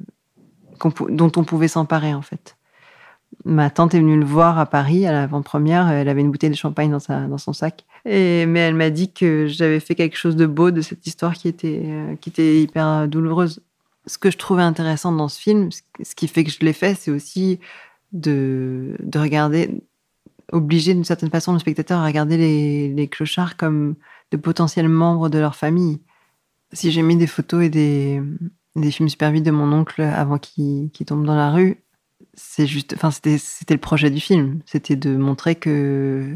dont 1.09 1.31
on 1.35 1.43
pouvait 1.43 1.67
s'emparer, 1.67 2.13
en 2.13 2.21
fait. 2.21 2.57
Ma 3.45 3.69
tante 3.69 3.93
est 3.93 3.99
venue 3.99 4.19
le 4.19 4.25
voir 4.25 4.59
à 4.59 4.65
Paris 4.65 5.05
à 5.05 5.11
l'avant-première. 5.11 5.89
Elle 5.89 6.09
avait 6.09 6.21
une 6.21 6.31
bouteille 6.31 6.49
de 6.49 6.55
champagne 6.55 6.91
dans, 6.91 6.99
sa, 6.99 7.21
dans 7.21 7.37
son 7.37 7.53
sac. 7.53 7.85
Et, 8.05 8.45
mais 8.45 8.59
elle 8.59 8.75
m'a 8.75 8.89
dit 8.89 9.11
que 9.11 9.47
j'avais 9.47 9.79
fait 9.79 9.95
quelque 9.95 10.17
chose 10.17 10.35
de 10.35 10.45
beau 10.45 10.71
de 10.71 10.81
cette 10.81 11.05
histoire 11.07 11.33
qui 11.33 11.47
était, 11.47 11.81
euh, 11.85 12.15
qui 12.15 12.29
était 12.29 12.61
hyper 12.61 13.07
douloureuse. 13.07 13.61
Ce 14.07 14.17
que 14.17 14.31
je 14.31 14.37
trouvais 14.37 14.63
intéressant 14.63 15.11
dans 15.11 15.27
ce 15.27 15.39
film, 15.39 15.69
ce 15.71 16.15
qui 16.15 16.27
fait 16.27 16.43
que 16.43 16.51
je 16.51 16.59
l'ai 16.61 16.73
fait, 16.73 16.95
c'est 16.95 17.11
aussi 17.11 17.59
de, 18.11 18.95
de 18.99 19.19
regarder, 19.19 19.81
obliger 20.51 20.93
d'une 20.93 21.03
certaine 21.03 21.29
façon 21.29 21.53
le 21.53 21.59
spectateur 21.59 21.99
à 21.99 22.05
regarder 22.05 22.37
les, 22.37 22.93
les 22.93 23.07
clochards 23.07 23.55
comme 23.57 23.95
de 24.31 24.37
potentiels 24.37 24.89
membres 24.89 25.29
de 25.29 25.37
leur 25.37 25.55
famille. 25.55 25.99
Si 26.73 26.91
j'ai 26.91 27.03
mis 27.03 27.17
des 27.17 27.27
photos 27.27 27.63
et 27.63 27.69
des, 27.69 28.21
des 28.75 28.91
films 28.91 29.09
super 29.09 29.31
vite 29.31 29.45
de 29.45 29.51
mon 29.51 29.71
oncle 29.71 30.01
avant 30.01 30.37
qu'il 30.37 30.89
tombe 31.05 31.25
dans 31.25 31.35
la 31.35 31.51
rue, 31.51 31.83
c'est 32.33 32.67
juste, 32.67 32.93
enfin, 32.93 33.11
c'était, 33.11 33.39
le 33.73 33.77
projet 33.77 34.09
du 34.09 34.19
film. 34.19 34.59
C'était 34.65 34.95
de 34.95 35.15
montrer 35.15 35.55
que 35.55 36.35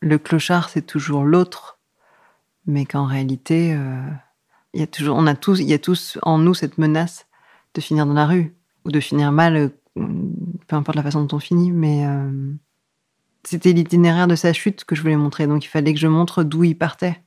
le 0.00 0.18
clochard, 0.18 0.68
c'est 0.68 0.86
toujours 0.86 1.24
l'autre, 1.24 1.78
mais 2.66 2.84
qu'en 2.86 3.06
réalité, 3.06 3.74
euh, 3.74 4.00
il 4.74 4.80
y 4.80 4.82
a 4.82 4.86
toujours, 4.86 5.16
on 5.16 5.26
a 5.26 5.34
tous, 5.34 5.60
il 5.60 5.68
y 5.68 5.74
a 5.74 5.78
tous 5.78 6.18
en 6.22 6.38
nous 6.38 6.54
cette 6.54 6.78
menace 6.78 7.26
de 7.74 7.80
finir 7.80 8.06
dans 8.06 8.14
la 8.14 8.26
rue 8.26 8.54
ou 8.84 8.90
de 8.90 9.00
finir 9.00 9.32
mal, 9.32 9.56
euh, 9.56 9.68
peu 10.66 10.76
importe 10.76 10.96
la 10.96 11.02
façon 11.02 11.24
dont 11.24 11.36
on 11.36 11.40
finit, 11.40 11.70
mais 11.70 12.06
euh, 12.06 12.52
c'était 13.44 13.72
l'itinéraire 13.72 14.26
de 14.26 14.36
sa 14.36 14.52
chute 14.52 14.84
que 14.84 14.94
je 14.94 15.02
voulais 15.02 15.16
montrer, 15.16 15.46
donc 15.46 15.64
il 15.64 15.68
fallait 15.68 15.94
que 15.94 16.00
je 16.00 16.08
montre 16.08 16.42
d'où 16.42 16.64
il 16.64 16.76
partait. 16.76 17.22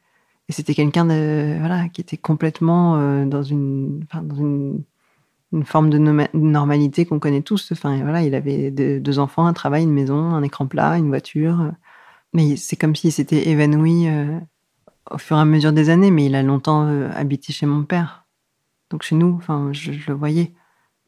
Et 0.47 0.53
c'était 0.53 0.75
quelqu'un 0.75 1.05
voilà 1.05 1.89
qui 1.89 2.01
était 2.01 2.17
complètement 2.17 2.97
euh, 2.97 3.25
dans 3.25 3.41
une, 3.41 4.05
une 5.51 5.65
forme 5.65 5.89
de 5.89 5.97
normalité 6.33 7.05
qu'on 7.05 7.19
connaît 7.19 7.41
tous. 7.41 7.71
Enfin 7.71 8.01
voilà, 8.01 8.23
il 8.23 8.35
avait 8.35 8.71
deux 8.71 9.19
enfants, 9.19 9.45
un 9.45 9.53
travail, 9.53 9.83
une 9.83 9.93
maison, 9.93 10.17
un 10.17 10.43
écran 10.43 10.67
plat, 10.67 10.97
une 10.97 11.07
voiture. 11.07 11.71
Mais 12.33 12.55
c'est 12.57 12.75
comme 12.75 12.95
s'il 12.95 13.11
s'était 13.11 13.47
évanoui 13.47 14.07
au 15.11 15.17
fur 15.17 15.37
et 15.37 15.41
à 15.41 15.45
mesure 15.45 15.73
des 15.73 15.89
années, 15.89 16.11
mais 16.11 16.25
il 16.25 16.35
a 16.35 16.43
longtemps 16.43 16.87
euh, 16.87 17.09
habité 17.13 17.53
chez 17.53 17.65
mon 17.65 17.83
père. 17.83 18.25
Donc 18.89 19.03
chez 19.03 19.15
nous, 19.15 19.35
enfin, 19.37 19.69
je, 19.71 19.91
le 19.91 20.13
voyais. 20.13 20.53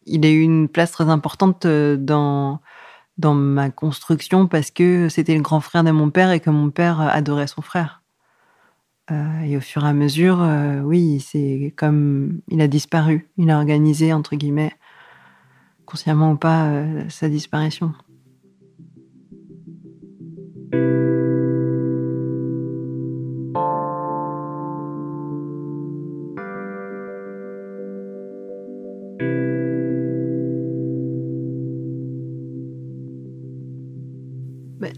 Il 0.06 0.26
a 0.26 0.30
eu 0.30 0.42
une 0.42 0.70
place 0.70 0.92
très 0.92 1.10
importante 1.10 1.66
euh, 1.66 1.98
dans, 1.98 2.62
dans 3.18 3.34
ma 3.34 3.70
construction 3.70 4.48
parce 4.48 4.72
que 4.72 5.10
c'était 5.10 5.36
le 5.36 5.42
grand 5.42 5.62
frère 5.62 5.84
de 5.84 5.92
mon 5.92 6.10
père 6.10 6.32
et 6.32 6.40
que 6.40 6.50
mon 6.50 6.70
père 6.70 7.02
adorait 7.02 7.48
son 7.48 7.62
frère. 7.62 8.04
Euh, 9.10 9.42
et 9.42 9.56
au 9.56 9.62
fur 9.62 9.86
et 9.86 9.88
à 9.88 9.94
mesure, 9.94 10.46
oui, 10.84 11.20
c'est 11.20 11.74
comme 11.76 12.42
il 12.50 12.62
a 12.62 12.68
disparu. 12.68 13.28
Il 13.38 13.50
a 13.50 13.58
organisé, 13.58 14.14
entre 14.14 14.36
guillemets, 14.36 14.74
consciemment 15.86 16.34
ou 16.34 16.38
pas, 16.38 16.84
sa 17.10 17.30
disparition. 17.30 17.94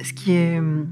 ce 0.04 0.14
qui 0.14 0.34
est 0.34 0.60
euh, 0.60 0.84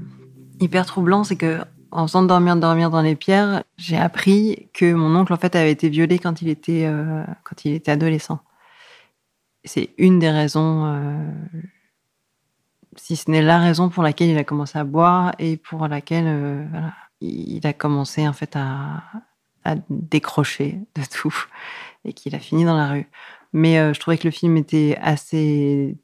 hyper 0.60 0.86
troublant, 0.86 1.24
c'est 1.24 1.36
que 1.36 1.60
en 1.90 2.06
faisant 2.06 2.22
dormir, 2.22 2.56
dormir 2.56 2.90
dans 2.90 3.02
les 3.02 3.16
pierres, 3.16 3.64
j'ai 3.76 3.96
appris 3.96 4.68
que 4.72 4.92
mon 4.92 5.14
oncle 5.16 5.32
en 5.32 5.36
fait 5.36 5.54
avait 5.56 5.72
été 5.72 5.88
violé 5.88 6.18
quand 6.18 6.42
il 6.42 6.48
était 6.48 6.84
euh, 6.86 7.24
quand 7.44 7.64
il 7.64 7.74
était 7.74 7.92
adolescent. 7.92 8.40
C'est 9.64 9.90
une 9.98 10.18
des 10.18 10.30
raisons, 10.30 10.86
euh, 10.86 11.30
si 12.96 13.16
ce 13.16 13.30
n'est 13.30 13.42
la 13.42 13.58
raison 13.58 13.88
pour 13.88 14.02
laquelle 14.02 14.28
il 14.28 14.38
a 14.38 14.44
commencé 14.44 14.78
à 14.78 14.84
boire 14.84 15.34
et 15.38 15.56
pour 15.56 15.88
laquelle 15.88 16.68
il 17.20 17.66
a 17.66 17.72
commencé 17.72 18.26
en 18.26 18.32
fait 18.32 18.54
à, 18.56 19.02
à 19.64 19.74
décrocher 19.90 20.78
de 20.94 21.02
tout 21.10 21.34
et 22.04 22.12
qu'il 22.12 22.34
a 22.34 22.38
fini 22.38 22.64
dans 22.64 22.76
la 22.76 22.88
rue. 22.88 23.08
Mais 23.52 23.92
je 23.94 24.00
trouvais 24.00 24.18
que 24.18 24.28
le 24.28 24.30
film 24.30 24.56
était 24.56 24.96
assez 25.00 25.96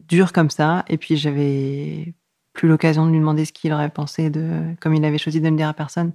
dur 0.00 0.32
comme 0.32 0.50
ça 0.50 0.84
et 0.88 0.98
puis 0.98 1.16
j'avais 1.16 2.14
plus 2.52 2.68
l'occasion 2.68 3.06
de 3.06 3.10
lui 3.10 3.18
demander 3.18 3.44
ce 3.44 3.52
qu'il 3.52 3.72
aurait 3.72 3.90
pensé 3.90 4.30
de, 4.30 4.74
comme 4.80 4.94
il 4.94 5.04
avait 5.04 5.18
choisi 5.18 5.40
de 5.40 5.48
ne 5.48 5.56
dire 5.56 5.68
à 5.68 5.74
personne. 5.74 6.12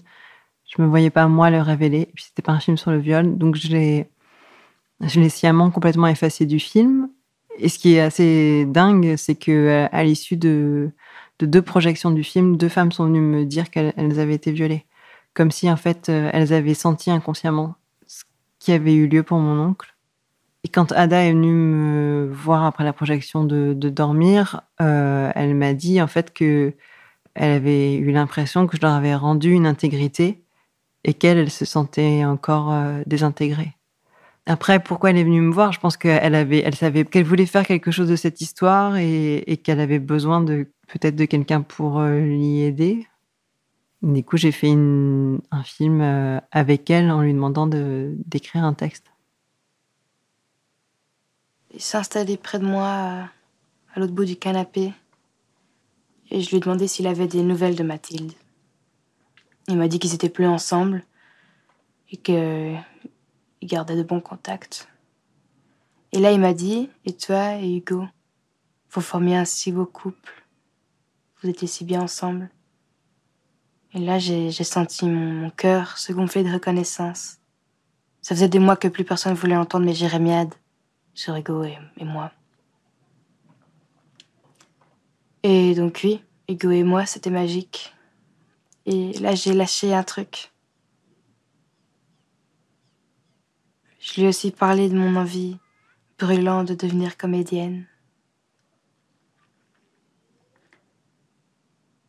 Je 0.66 0.82
me 0.82 0.88
voyais 0.88 1.10
pas 1.10 1.28
moi 1.28 1.50
le 1.50 1.62
révéler. 1.62 2.02
Et 2.02 2.12
puis 2.14 2.26
c'était 2.26 2.42
pas 2.42 2.52
un 2.52 2.60
film 2.60 2.78
sur 2.78 2.92
le 2.92 3.00
viol, 3.00 3.38
donc 3.38 3.56
je 3.56 3.70
l'ai, 3.70 4.10
je 5.02 5.20
l'ai 5.20 5.30
sciemment 5.30 5.72
complètement 5.72 6.08
effacé 6.08 6.46
du 6.46 6.60
film. 6.60 7.10
Et 7.60 7.70
ce 7.70 7.80
qui 7.80 7.96
est 7.96 8.02
assez 8.02 8.66
dingue, 8.66 9.16
c'est 9.18 9.36
que 9.36 9.88
à 9.92 10.04
l'issue 10.04 10.38
de, 10.38 10.92
de 11.40 11.46
deux 11.46 11.62
projections 11.62 12.12
du 12.12 12.24
film, 12.24 12.58
deux 12.58 12.70
femmes 12.70 12.92
sont 12.92 13.06
venues 13.06 13.22
me 13.22 13.46
dire 13.46 13.72
qu'elles 13.72 14.20
avaient 14.20 14.36
été 14.36 14.52
violées, 14.52 14.86
comme 15.34 15.50
si 15.50 15.70
en 15.70 15.78
fait 15.78 16.10
elles 16.10 16.54
avaient 16.54 16.76
senti 16.76 17.10
inconsciemment 17.10 17.76
ce 18.06 18.26
qui 18.60 18.72
avait 18.74 18.94
eu 18.94 19.08
lieu 19.08 19.24
pour 19.24 19.40
mon 19.40 19.60
oncle 19.60 19.97
et 20.64 20.70
quand 20.70 20.92
Ada 20.92 21.24
est 21.24 21.32
venue 21.32 21.54
me 21.54 22.30
voir 22.32 22.66
après 22.66 22.84
la 22.84 22.94
projection 22.94 23.44
de, 23.44 23.74
Dormir, 23.74 24.62
euh, 24.82 25.32
elle 25.36 25.56
m'a 25.56 25.74
dit 25.74 26.02
en 26.02 26.08
fait 26.08 26.34
que 26.34 26.74
elle 27.36 27.52
avait 27.52 27.96
eu 27.96 28.12
l'impression 28.12 28.66
que 28.66 28.78
je 28.78 28.82
leur 28.82 28.94
avais 28.94 29.14
rendu 29.16 29.52
une 29.52 29.68
intégrité 29.68 30.44
et 31.04 31.14
qu'elle, 31.14 31.38
elle 31.38 31.52
se 31.52 31.66
sentait 31.66 32.26
encore 32.26 32.72
euh, 32.74 33.04
désintégrée. 33.06 33.76
Après, 34.48 34.80
pourquoi 34.82 35.12
elle 35.12 35.18
est 35.18 35.24
venue 35.24 35.42
me 35.42 35.54
voir? 35.54 35.72
Je 35.72 35.80
pense 35.80 35.98
qu'elle 35.98 36.34
avait, 36.34 36.60
elle 36.60 36.74
savait 36.74 37.06
qu'elle 37.06 37.26
voulait 37.26 37.46
faire 37.46 37.66
quelque 37.66 37.92
chose 37.92 38.10
de 38.10 38.16
cette 38.16 38.42
histoire 38.42 38.98
et, 38.98 39.62
qu'elle 39.64 39.80
avait 39.80 40.00
besoin 40.00 40.42
de 40.42 40.72
peut-être 40.88 41.16
de 41.16 41.26
quelqu'un 41.26 41.62
pour 41.62 42.00
euh, 42.00 42.20
l'y 42.20 42.64
aider. 42.64 43.06
Du 44.02 44.24
coup, 44.24 44.38
j'ai 44.38 44.52
fait 44.52 44.72
un 44.72 45.64
film 45.64 46.02
avec 46.52 46.90
elle 46.90 47.12
en 47.12 47.22
lui 47.22 47.34
demandant 47.34 47.68
d'écrire 47.68 48.64
un 48.64 48.74
texte. 48.74 49.06
Il 51.78 51.84
s'est 51.84 51.98
installé 52.00 52.38
près 52.38 52.58
de 52.58 52.66
moi, 52.66 53.30
à 53.94 54.00
l'autre 54.00 54.12
bout 54.12 54.26
du 54.26 54.36
canapé, 54.36 54.94
et 56.32 56.42
je 56.42 56.50
lui 56.50 56.58
ai 56.58 56.60
demandé 56.60 56.88
s'il 56.88 57.06
avait 57.06 57.28
des 57.28 57.44
nouvelles 57.44 57.76
de 57.76 57.84
Mathilde. 57.84 58.34
Il 59.68 59.78
m'a 59.78 59.88
dit 59.88 60.00
qu'ils 60.00 60.16
étaient 60.16 60.28
plus 60.28 60.48
ensemble 60.48 61.04
et 62.10 62.18
qu'ils 62.18 62.82
gardaient 63.62 63.96
de 63.96 64.02
bons 64.02 64.22
contacts. 64.22 64.90
Et 66.14 66.20
là, 66.20 66.32
il 66.32 66.40
m'a 66.40 66.56
dit 66.56 66.90
Et 67.06 67.14
toi 67.14 67.58
et 67.58 67.76
Hugo, 67.76 68.06
vous 68.90 69.02
formiez 69.02 69.38
un 69.38 69.46
si 69.46 69.72
beau 69.72 69.86
couple. 69.86 70.34
Vous 71.44 71.50
étiez 71.50 71.68
si 71.68 71.86
bien 71.86 72.02
ensemble. 72.02 72.50
Et 73.94 74.00
là, 74.00 74.18
j'ai 74.18 74.52
senti 74.52 75.06
mon, 75.06 75.32
mon 75.32 75.50
cœur 75.52 76.00
se 76.00 76.12
gonfler 76.12 76.44
de 76.44 76.52
reconnaissance. 76.52 77.38
Ça 78.24 78.34
faisait 78.34 78.50
des 78.50 78.58
mois 78.58 78.78
que 78.78 78.88
plus 78.88 79.06
personne 79.06 79.36
voulait 79.36 79.56
entendre 79.56 79.86
mes 79.86 79.94
jérémiades 79.94 80.56
sur 81.18 81.36
Ego 81.36 81.64
et, 81.64 81.80
moi. 82.06 82.32
Et 85.42 85.74
donc 85.74 86.02
oui, 86.04 86.22
Ego 86.48 86.70
et 86.70 86.84
moi, 86.84 87.08
c'était 87.08 87.32
magique. 87.32 87.96
Et 88.86 89.14
là, 89.14 89.34
j'ai 89.34 89.54
lâché 89.54 89.96
un 89.96 90.04
truc. 90.04 90.54
Je 94.00 94.14
lui 94.14 94.22
ai 94.24 94.28
aussi 94.28 94.52
parlé 94.52 94.90
de 94.90 94.96
mon 94.96 95.16
envie 95.16 95.58
brûlante 96.20 96.68
de 96.68 96.76
devenir 96.76 97.18
comédienne. 97.18 97.88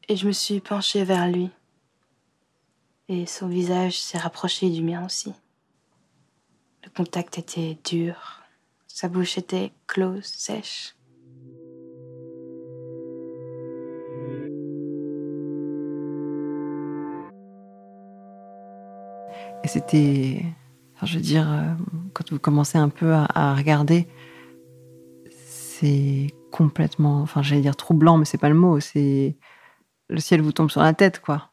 Et 0.09 0.17
je 0.17 0.27
me 0.27 0.33
suis 0.33 0.61
penchée 0.61 1.05
vers 1.05 1.29
lui. 1.29 1.49
Et 3.09 3.25
son 3.25 3.49
visage 3.49 3.99
s'est 3.99 4.19
rapproché 4.19 4.69
du 4.69 4.83
mien 4.83 5.03
aussi. 5.07 5.33
Le 6.85 6.91
contact 6.91 7.39
était 7.39 7.79
dur. 7.85 8.38
Sa 9.01 9.07
bouche 9.07 9.39
était 9.39 9.71
close, 9.87 10.25
sèche. 10.25 10.97
Et 19.63 19.69
c'était, 19.69 20.45
je 21.05 21.15
veux 21.15 21.21
dire, 21.21 21.49
euh, 21.49 21.75
quand 22.13 22.33
vous 22.33 22.41
commencez 22.41 22.77
un 22.77 22.89
peu 22.89 23.13
à, 23.15 23.55
regarder, 23.55 24.09
c'est 25.31 26.35
complètement, 26.51 27.21
enfin, 27.23 27.41
j'allais 27.41 27.61
dire 27.61 27.77
troublant, 27.77 28.19
mais 28.19 28.25
c'est 28.25 28.37
pas 28.37 28.49
le 28.49 28.57
mot. 28.57 28.81
C'est 28.81 29.37
le 30.09 30.19
ciel 30.19 30.43
vous 30.43 30.51
tombe 30.51 30.73
sur 30.73 30.83
la 30.83 30.93
tête, 30.93 31.21
quoi. 31.21 31.53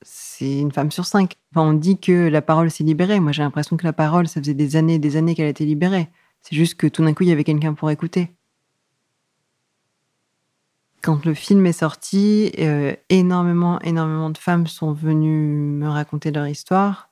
C'est 0.00 0.60
une 0.60 0.72
femme 0.72 0.90
sur 0.90 1.04
cinq. 1.04 1.34
on 1.56 1.74
dit 1.74 2.00
que 2.00 2.28
la 2.28 2.40
parole 2.40 2.70
s'est 2.70 2.84
libérée. 2.84 3.20
Moi, 3.20 3.32
j'ai 3.32 3.42
l'impression 3.42 3.76
que 3.76 3.84
la 3.84 3.92
parole, 3.92 4.28
ça 4.28 4.40
faisait 4.40 4.54
des 4.54 4.76
années 4.76 4.94
et 4.94 4.98
des 4.98 5.16
années 5.16 5.34
qu'elle 5.34 5.44
a 5.44 5.50
été 5.50 5.66
libérée. 5.66 6.08
C'est 6.44 6.56
juste 6.56 6.74
que 6.74 6.86
tout 6.86 7.02
d'un 7.02 7.14
coup, 7.14 7.22
il 7.22 7.30
y 7.30 7.32
avait 7.32 7.42
quelqu'un 7.42 7.72
pour 7.72 7.90
écouter. 7.90 8.30
Quand 11.00 11.24
le 11.24 11.32
film 11.32 11.64
est 11.64 11.72
sorti, 11.72 12.52
euh, 12.58 12.94
énormément, 13.08 13.80
énormément 13.80 14.28
de 14.28 14.36
femmes 14.36 14.66
sont 14.66 14.92
venues 14.92 15.48
me 15.48 15.88
raconter 15.88 16.30
leur 16.30 16.46
histoire. 16.46 17.08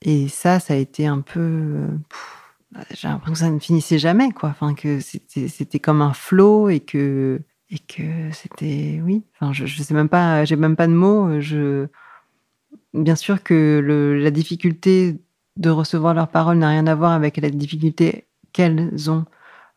Et 0.00 0.28
ça, 0.28 0.60
ça 0.60 0.72
a 0.72 0.76
été 0.76 1.06
un 1.06 1.20
peu. 1.20 1.40
Euh, 1.40 1.88
j'ai 2.90 3.08
l'impression 3.08 3.32
que 3.34 3.38
ça 3.38 3.50
ne 3.50 3.58
finissait 3.58 3.98
jamais, 3.98 4.30
quoi. 4.30 4.48
Enfin, 4.48 4.74
que 4.74 5.00
c'était 5.00 5.78
comme 5.78 6.00
un 6.00 6.14
flot 6.14 6.70
et 6.70 6.80
que 6.80 7.38
et 7.72 7.78
que 7.78 8.30
c'était 8.32 9.00
oui 9.02 9.22
enfin 9.34 9.54
je, 9.54 9.64
je 9.64 9.82
sais 9.82 9.94
même 9.94 10.10
pas 10.10 10.44
j'ai 10.44 10.56
même 10.56 10.76
pas 10.76 10.86
de 10.86 10.92
mots 10.92 11.40
je 11.40 11.86
bien 12.92 13.16
sûr 13.16 13.42
que 13.42 14.18
la 14.22 14.30
difficulté 14.30 15.18
de 15.56 15.70
recevoir 15.70 16.14
leurs 16.14 16.28
paroles 16.28 16.58
n'a 16.58 16.70
rien 16.70 16.86
à 16.86 16.94
voir 16.94 17.12
avec 17.12 17.36
la 17.36 17.50
difficulté 17.50 18.26
qu'elles 18.52 19.10
ont 19.10 19.24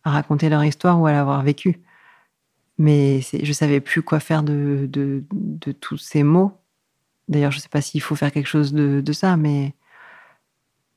à 0.03 0.11
raconter 0.11 0.49
leur 0.49 0.63
histoire 0.63 0.99
ou 0.99 1.07
à 1.07 1.11
l'avoir 1.11 1.41
vécu. 1.43 1.81
Mais 2.77 3.21
je 3.21 3.53
savais 3.53 3.79
plus 3.79 4.01
quoi 4.01 4.19
faire 4.19 4.43
de, 4.43 4.87
de, 4.91 5.71
tous 5.71 5.97
ces 5.97 6.23
mots. 6.23 6.51
D'ailleurs, 7.27 7.51
je 7.51 7.57
ne 7.57 7.61
sais 7.61 7.69
pas 7.69 7.81
s'il 7.81 8.01
faut 8.01 8.15
faire 8.15 8.31
quelque 8.31 8.47
chose 8.47 8.73
de, 8.73 9.13
ça, 9.13 9.37
mais, 9.37 9.73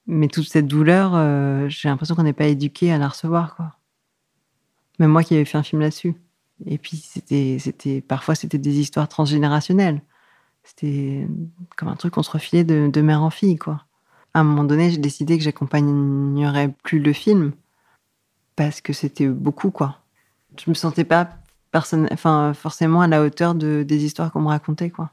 mais 0.06 0.28
toute 0.28 0.48
cette 0.48 0.66
douleur, 0.66 1.12
euh, 1.14 1.68
j'ai 1.68 1.88
l'impression 1.88 2.14
qu'on 2.14 2.24
n'est 2.24 2.32
pas 2.32 2.46
éduqué 2.46 2.92
à 2.92 2.98
la 2.98 3.08
recevoir. 3.08 3.54
Quoi. 3.56 3.76
Même 4.98 5.10
moi 5.10 5.22
qui 5.22 5.34
avais 5.34 5.44
fait 5.44 5.58
un 5.58 5.62
film 5.62 5.80
là-dessus. 5.80 6.14
Et 6.66 6.76
puis, 6.76 6.96
c'était, 6.96 8.00
parfois, 8.00 8.34
c'était 8.34 8.58
des 8.58 8.80
histoires 8.80 9.08
transgénérationnelles. 9.08 10.02
C'était 10.64 11.26
comme 11.76 11.88
un 11.88 11.96
truc 11.96 12.14
qu'on 12.14 12.24
se 12.24 12.30
refilait 12.30 12.64
de, 12.64 12.90
de 12.92 13.00
mère 13.00 13.22
en 13.22 13.30
fille, 13.30 13.56
quoi. 13.56 13.84
À 14.34 14.40
un 14.40 14.44
moment 14.44 14.64
donné, 14.64 14.90
j'ai 14.90 14.98
décidé 14.98 15.38
que 15.38 15.44
j'accompagnerais 15.44 16.74
plus 16.82 17.00
le 17.00 17.12
film 17.12 17.52
parce 18.56 18.80
que 18.80 18.92
c'était 18.92 19.28
beaucoup, 19.28 19.70
quoi. 19.70 20.00
Je 20.58 20.68
me 20.70 20.74
sentais 20.74 21.04
pas 21.04 21.30
personne, 21.70 22.08
enfin, 22.12 22.52
forcément 22.54 23.00
à 23.00 23.06
la 23.06 23.22
hauteur 23.22 23.54
de, 23.54 23.84
des 23.86 24.04
histoires 24.04 24.32
qu'on 24.32 24.40
me 24.40 24.48
racontait, 24.48 24.90
quoi. 24.90 25.12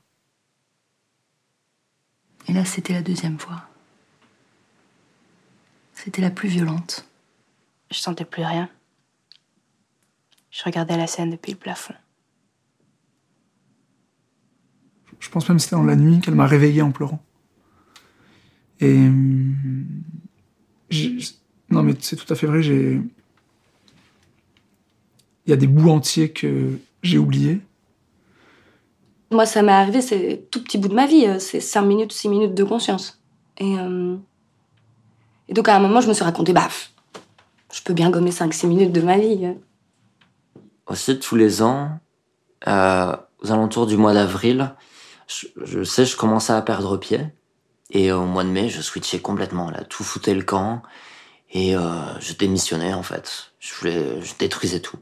Et 2.47 2.53
là, 2.53 2.65
c'était 2.65 2.93
la 2.93 3.01
deuxième 3.01 3.39
fois. 3.39 3.63
C'était 5.93 6.21
la 6.21 6.29
plus 6.29 6.49
violente. 6.49 7.07
Je 7.91 7.97
sentais 7.97 8.25
plus 8.25 8.43
rien. 8.43 8.69
Je 10.51 10.63
regardais 10.63 10.97
la 10.97 11.07
scène 11.07 11.31
depuis 11.31 11.51
le 11.51 11.57
plafond. 11.57 11.95
Je 15.19 15.29
pense 15.29 15.49
même 15.49 15.57
que 15.57 15.63
c'était 15.63 15.75
dans 15.75 15.83
la 15.83 15.95
nuit 15.95 16.19
qu'elle 16.19 16.35
m'a 16.35 16.45
réveillé 16.45 16.81
en 16.81 16.91
pleurant. 16.91 17.23
Et. 18.79 19.09
Non, 21.69 21.83
mais 21.83 21.93
c'est 21.99 22.15
tout 22.15 22.31
à 22.31 22.35
fait 22.35 22.47
vrai, 22.47 22.61
j'ai. 22.61 23.01
Il 25.45 25.49
y 25.49 25.53
a 25.53 25.57
des 25.57 25.67
bouts 25.67 25.89
entiers 25.89 26.31
que 26.31 26.79
j'ai 27.03 27.17
oubliés. 27.17 27.61
Moi, 29.31 29.45
ça 29.45 29.61
m'est 29.61 29.71
arrivé, 29.71 30.01
c'est 30.01 30.47
tout 30.51 30.63
petit 30.63 30.77
bout 30.77 30.87
de 30.87 30.93
ma 30.93 31.07
vie, 31.07 31.25
euh, 31.25 31.39
c'est 31.39 31.59
5 31.59 31.81
minutes, 31.81 32.11
6 32.11 32.29
minutes 32.29 32.53
de 32.53 32.63
conscience. 32.63 33.19
Et, 33.57 33.77
euh, 33.77 34.15
et 35.47 35.53
donc 35.53 35.67
à 35.67 35.75
un 35.75 35.79
moment, 35.79 36.01
je 36.01 36.07
me 36.07 36.13
suis 36.13 36.23
raconté, 36.23 36.53
bah, 36.53 36.69
je 37.71 37.81
peux 37.81 37.93
bien 37.93 38.09
gommer 38.09 38.31
5-6 38.31 38.67
minutes 38.67 38.91
de 38.91 39.01
ma 39.01 39.17
vie. 39.17 39.55
Aussi, 40.87 41.19
tous 41.19 41.35
les 41.35 41.61
ans, 41.61 41.99
euh, 42.67 43.15
aux 43.39 43.51
alentours 43.51 43.87
du 43.87 43.97
mois 43.97 44.13
d'avril, 44.13 44.73
je, 45.27 45.83
sais, 45.83 46.05
je 46.05 46.15
commençais 46.15 46.53
à 46.53 46.61
perdre 46.61 46.97
pied. 46.97 47.19
Et 47.97 48.11
au 48.11 48.25
mois 48.25 48.43
de 48.43 48.49
mai, 48.49 48.67
je 48.67 48.81
switchais 48.81 49.19
complètement, 49.19 49.71
là, 49.71 49.85
tout 49.85 50.03
foutait 50.03 50.33
le 50.33 50.41
camp. 50.41 50.81
Et 51.49 51.77
euh, 51.77 52.19
je 52.19 52.33
démissionnais, 52.33 52.93
en 52.93 53.03
fait. 53.03 53.53
Je, 53.59 53.73
voulais, 53.73 54.21
je 54.21 54.33
détruisais 54.37 54.81
tout. 54.81 54.97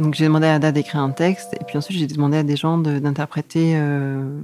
Donc 0.00 0.14
j'ai 0.14 0.24
demandé 0.24 0.48
à 0.48 0.54
Ada 0.54 0.72
d'écrire 0.72 1.00
un 1.00 1.12
texte, 1.12 1.54
et 1.54 1.64
puis 1.64 1.78
ensuite 1.78 1.96
j'ai 1.96 2.08
demandé 2.08 2.38
à 2.38 2.42
des 2.42 2.56
gens 2.56 2.78
d'interpréter 2.78 3.76
euh, 3.76 4.40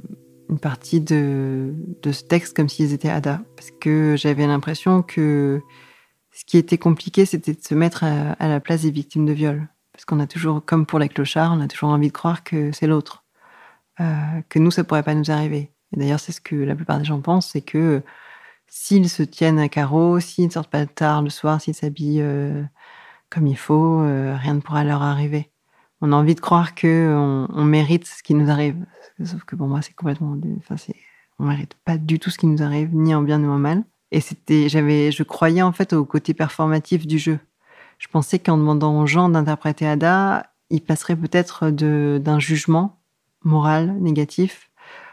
une 0.49 0.59
partie 0.61 1.01
de, 1.01 1.75
ce 2.05 2.23
texte 2.23 2.55
comme 2.55 2.69
s'ils 2.69 2.93
étaient 2.93 3.11
Ada, 3.11 3.41
parce 3.57 3.73
que 3.81 4.15
j'avais 4.17 4.47
l'impression 4.47 5.03
que 5.03 5.61
ce 6.31 6.45
qui 6.45 6.57
était 6.57 6.79
compliqué, 6.79 7.27
c'était 7.27 7.53
de 7.53 7.61
se 7.61 7.75
mettre 7.75 8.05
à, 8.05 8.49
la 8.49 8.61
place 8.61 8.83
des 8.83 8.93
victimes 8.93 9.27
de 9.27 9.33
viol. 9.33 9.69
Parce 10.02 10.16
qu'on 10.16 10.21
a 10.21 10.26
toujours, 10.26 10.64
comme 10.64 10.85
pour 10.85 10.99
les 10.99 11.09
clochards, 11.09 11.52
on 11.52 11.61
a 11.61 11.68
toujours 11.68 11.90
envie 11.90 12.09
de 12.09 12.12
croire 12.12 12.42
que 12.42 12.73
c'est 12.73 12.88
l'autre. 12.88 13.23
Euh, 14.00 14.40
que 14.49 14.59
nous, 14.59 14.73
ça 14.73 14.82
pourrait 14.82 15.04
pas 15.04 15.14
nous 15.14 15.30
arriver. 15.30 15.71
Et 15.92 15.97
d'ailleurs, 15.97 16.18
c'est 16.18 16.32
ce 16.32 16.40
que 16.40 16.56
la 16.56 16.75
plupart 16.75 16.99
des 16.99 17.04
gens 17.04 17.21
pensent, 17.21 17.50
c'est 17.52 17.61
que 17.61 18.02
s'ils 18.66 19.09
se 19.09 19.23
tiennent 19.23 19.61
à 19.61 19.68
carreau, 19.68 20.18
s'ils 20.18 20.47
ne 20.47 20.50
sortent 20.50 20.73
pas 20.73 20.87
tard 20.87 21.23
le 21.23 21.30
soir, 21.30 21.61
s'ils 21.61 21.76
s'habillent 21.76 22.21
euh, 22.21 22.64
comme 23.30 23.47
il 23.47 23.56
faut, 23.56 24.00
euh, 24.00 24.37
rien 24.37 24.54
ne 24.54 24.61
pourra 24.61 24.82
leur 24.82 25.02
arriver. 25.02 25.52
On 26.00 26.11
a 26.11 26.16
envie 26.16 26.35
de 26.35 26.40
croire 26.40 26.75
que 26.75 27.47
on, 27.54 27.64
mérite 27.64 28.04
ce 28.09 28.25
qui 28.25 28.35
nous 28.35 28.50
arrive. 28.50 28.85
Sauf 29.25 29.44
que 29.44 29.54
pour 29.54 29.68
moi, 29.68 29.82
c'est 29.82 29.94
complètement... 29.94 30.37
Enfin, 30.59 30.76
c'est, 30.76 30.97
on 31.38 31.44
mérite 31.44 31.76
pas 31.85 31.97
du 31.97 32.18
tout 32.18 32.30
ce 32.30 32.38
qui 32.38 32.49
nous 32.49 32.64
arrive, 32.64 32.92
ni 32.92 33.14
en 33.14 33.23
bien 33.23 33.38
ni 33.38 33.47
en 33.47 33.56
mal. 33.56 33.85
Et 34.11 34.21
c'était, 34.21 34.68
j'avais, 34.68 35.12
je 35.12 35.23
croyais 35.23 35.62
en 35.62 35.71
fait 35.71 35.92
au 35.92 36.04
côté 36.04 36.35
performatif 36.35 37.06
du 37.06 37.21
jeu. 37.21 37.38
Je 38.02 38.09
pensais 38.09 38.40
qu'en 38.40 38.59
demandant 38.59 39.00
aux 39.00 39.06
gens 39.06 39.28
d'interpréter 39.28 39.87
Ada, 39.87 40.50
il 40.71 40.80
passerait 40.80 41.14
peut-être 41.14 41.71
d'un 41.71 42.40
jugement 42.40 42.99
moral 43.44 43.97
négatif 44.00 44.73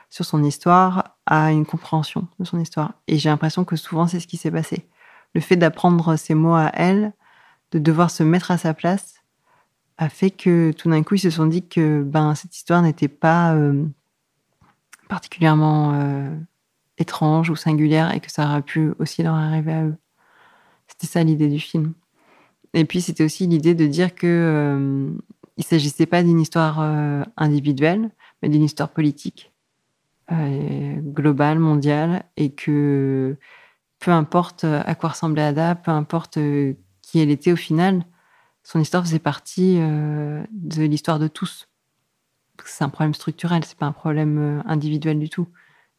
sur 0.10 0.26
son 0.26 0.44
histoire 0.44 1.16
à 1.28 1.52
une 1.52 1.68
compréhension 1.68 2.28
de 2.40 2.46
son 2.46 2.60
histoire. 2.60 2.94
Et 3.08 3.20
j'ai 3.20 3.30
l'impression 3.30 3.64
que 3.64 3.76
souvent 3.76 4.08
c'est 4.08 4.20
ce 4.20 4.26
qui 4.26 4.38
s'est 4.38 4.50
passé. 4.50 4.90
Le 5.36 5.40
fait 5.40 5.56
d'apprendre 5.56 6.16
ces 6.16 6.34
mots 6.34 6.56
à 6.56 6.72
elle, 6.74 7.14
de 7.70 7.78
devoir 7.78 8.10
se 8.10 8.24
mettre 8.24 8.50
à 8.50 8.58
sa 8.58 8.74
place, 8.74 9.22
a 10.00 10.10
fait 10.10 10.32
que 10.32 10.72
tout 10.72 10.90
d'un 10.90 11.04
coup 11.04 11.14
ils 11.14 11.20
se 11.20 11.30
sont 11.30 11.46
dit 11.46 11.68
que 11.68 12.02
ben 12.02 12.34
cette 12.34 12.56
histoire 12.56 12.82
n'était 12.82 13.08
pas 13.08 13.54
euh, 13.54 13.86
particulièrement 15.10 15.94
euh, 15.94 16.36
étrange 16.98 17.52
ou 17.52 17.56
singulière 17.56 18.16
et 18.16 18.20
que 18.20 18.32
ça 18.32 18.48
aurait 18.48 18.64
pu 18.64 18.94
aussi 18.98 19.22
leur 19.22 19.36
arriver 19.36 19.74
à 19.74 19.84
eux. 19.84 19.96
C'était 20.88 21.06
ça 21.06 21.24
l'idée 21.24 21.50
du 21.50 21.60
film. 21.60 21.94
Et 22.74 22.86
puis 22.86 23.02
c'était 23.02 23.24
aussi 23.24 23.48
l'idée 23.48 23.76
de 23.76 23.88
dire 23.88 24.14
que 24.16 24.28
euh, 24.28 25.10
il 25.58 25.64
s'agissait 25.64 26.06
pas 26.06 26.24
d'une 26.24 26.40
histoire 26.40 26.80
euh, 26.82 27.24
individuelle, 27.38 28.10
mais 28.42 28.50
d'une 28.50 28.64
histoire 28.64 28.90
politique, 28.90 29.52
euh, 30.32 30.96
globale, 31.02 31.60
mondiale, 31.60 32.24
et 32.38 32.52
que 32.52 33.36
peu 34.00 34.12
importe 34.12 34.64
à 34.64 34.96
quoi 34.96 35.10
ressemblait 35.10 35.42
Ada, 35.42 35.76
peu 35.76 35.92
importe 35.92 36.40
qui 37.02 37.20
elle 37.20 37.32
était 37.32 37.52
au 37.52 37.58
final, 37.58 38.06
son 38.64 38.80
histoire 38.80 39.04
faisait 39.04 39.20
partie 39.20 39.78
de 39.78 40.84
l'histoire 40.84 41.20
de 41.20 41.28
tous. 41.28 41.68
C'est 42.64 42.86
un 42.86 42.90
problème 42.90 43.14
structurel, 43.14 43.66
c'est 43.66 43.78
pas 43.78 43.88
un 43.88 43.92
problème 43.92 44.64
individuel 44.66 45.20
du 45.20 45.30
tout 45.30 45.48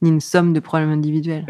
ni 0.03 0.09
une 0.09 0.21
somme 0.21 0.53
de 0.53 0.61
problèmes 0.61 0.91
individuels. 0.91 1.45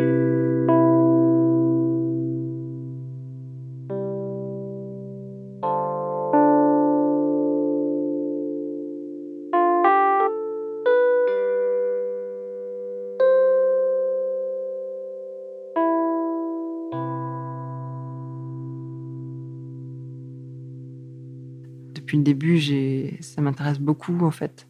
Depuis 22.11 22.18
le 22.18 22.25
début, 22.25 23.20
ça 23.20 23.40
m'intéresse 23.40 23.79
beaucoup 23.79 24.18
en 24.27 24.33
fait 24.33 24.66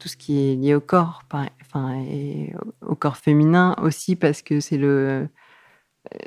tout 0.00 0.08
ce 0.08 0.16
qui 0.16 0.40
est 0.40 0.56
lié 0.56 0.74
au 0.74 0.80
corps, 0.80 1.22
enfin, 1.30 1.94
et 1.94 2.52
au 2.84 2.96
corps 2.96 3.16
féminin 3.16 3.76
aussi 3.80 4.16
parce 4.16 4.42
que 4.42 4.58
c'est 4.58 4.78
le, 4.78 5.28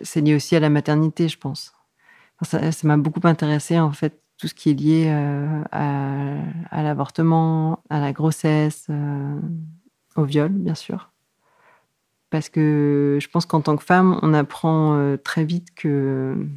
c'est 0.01 0.21
lié 0.21 0.33
aussi 0.33 0.55
à 0.55 0.61
la 0.61 0.69
maternité, 0.69 1.27
je 1.27 1.37
pense. 1.37 1.73
ça, 2.41 2.71
m'a 2.83 2.95
beaucoup 2.95 3.19
intéressé 3.27 3.81
en 3.81 3.91
fait 3.91 4.21
tout 4.37 4.47
ce 4.47 4.53
qui 4.53 4.69
est 4.69 4.73
lié 4.75 5.07
euh, 5.09 5.61
à, 5.73 6.83
l'avortement, 6.83 7.83
à 7.89 7.99
la 7.99 8.13
grossesse, 8.13 8.85
euh, 8.89 9.37
au 10.15 10.23
viol, 10.23 10.53
bien 10.53 10.75
sûr. 10.75 11.11
Parce 12.29 12.47
que 12.47 13.17
je 13.21 13.27
pense 13.27 13.45
qu'en 13.45 13.59
tant 13.59 13.75
que 13.75 13.83
femme, 13.83 14.19
on 14.21 14.33
apprend 14.33 14.95
euh, 14.95 15.17
très 15.17 15.43
vite 15.43 15.75
que 15.75 16.47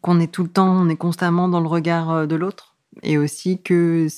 qu'on 0.00 0.20
est 0.20 0.32
tout 0.32 0.42
le 0.42 0.48
temps, 0.48 0.72
on 0.72 0.88
est 0.88 0.96
constamment 0.96 1.48
dans 1.48 1.60
le 1.60 1.68
regard 1.68 2.26
de 2.26 2.34
l'autre, 2.34 2.71
et 3.02 3.18
aussi 3.18 3.62
que 3.62 4.08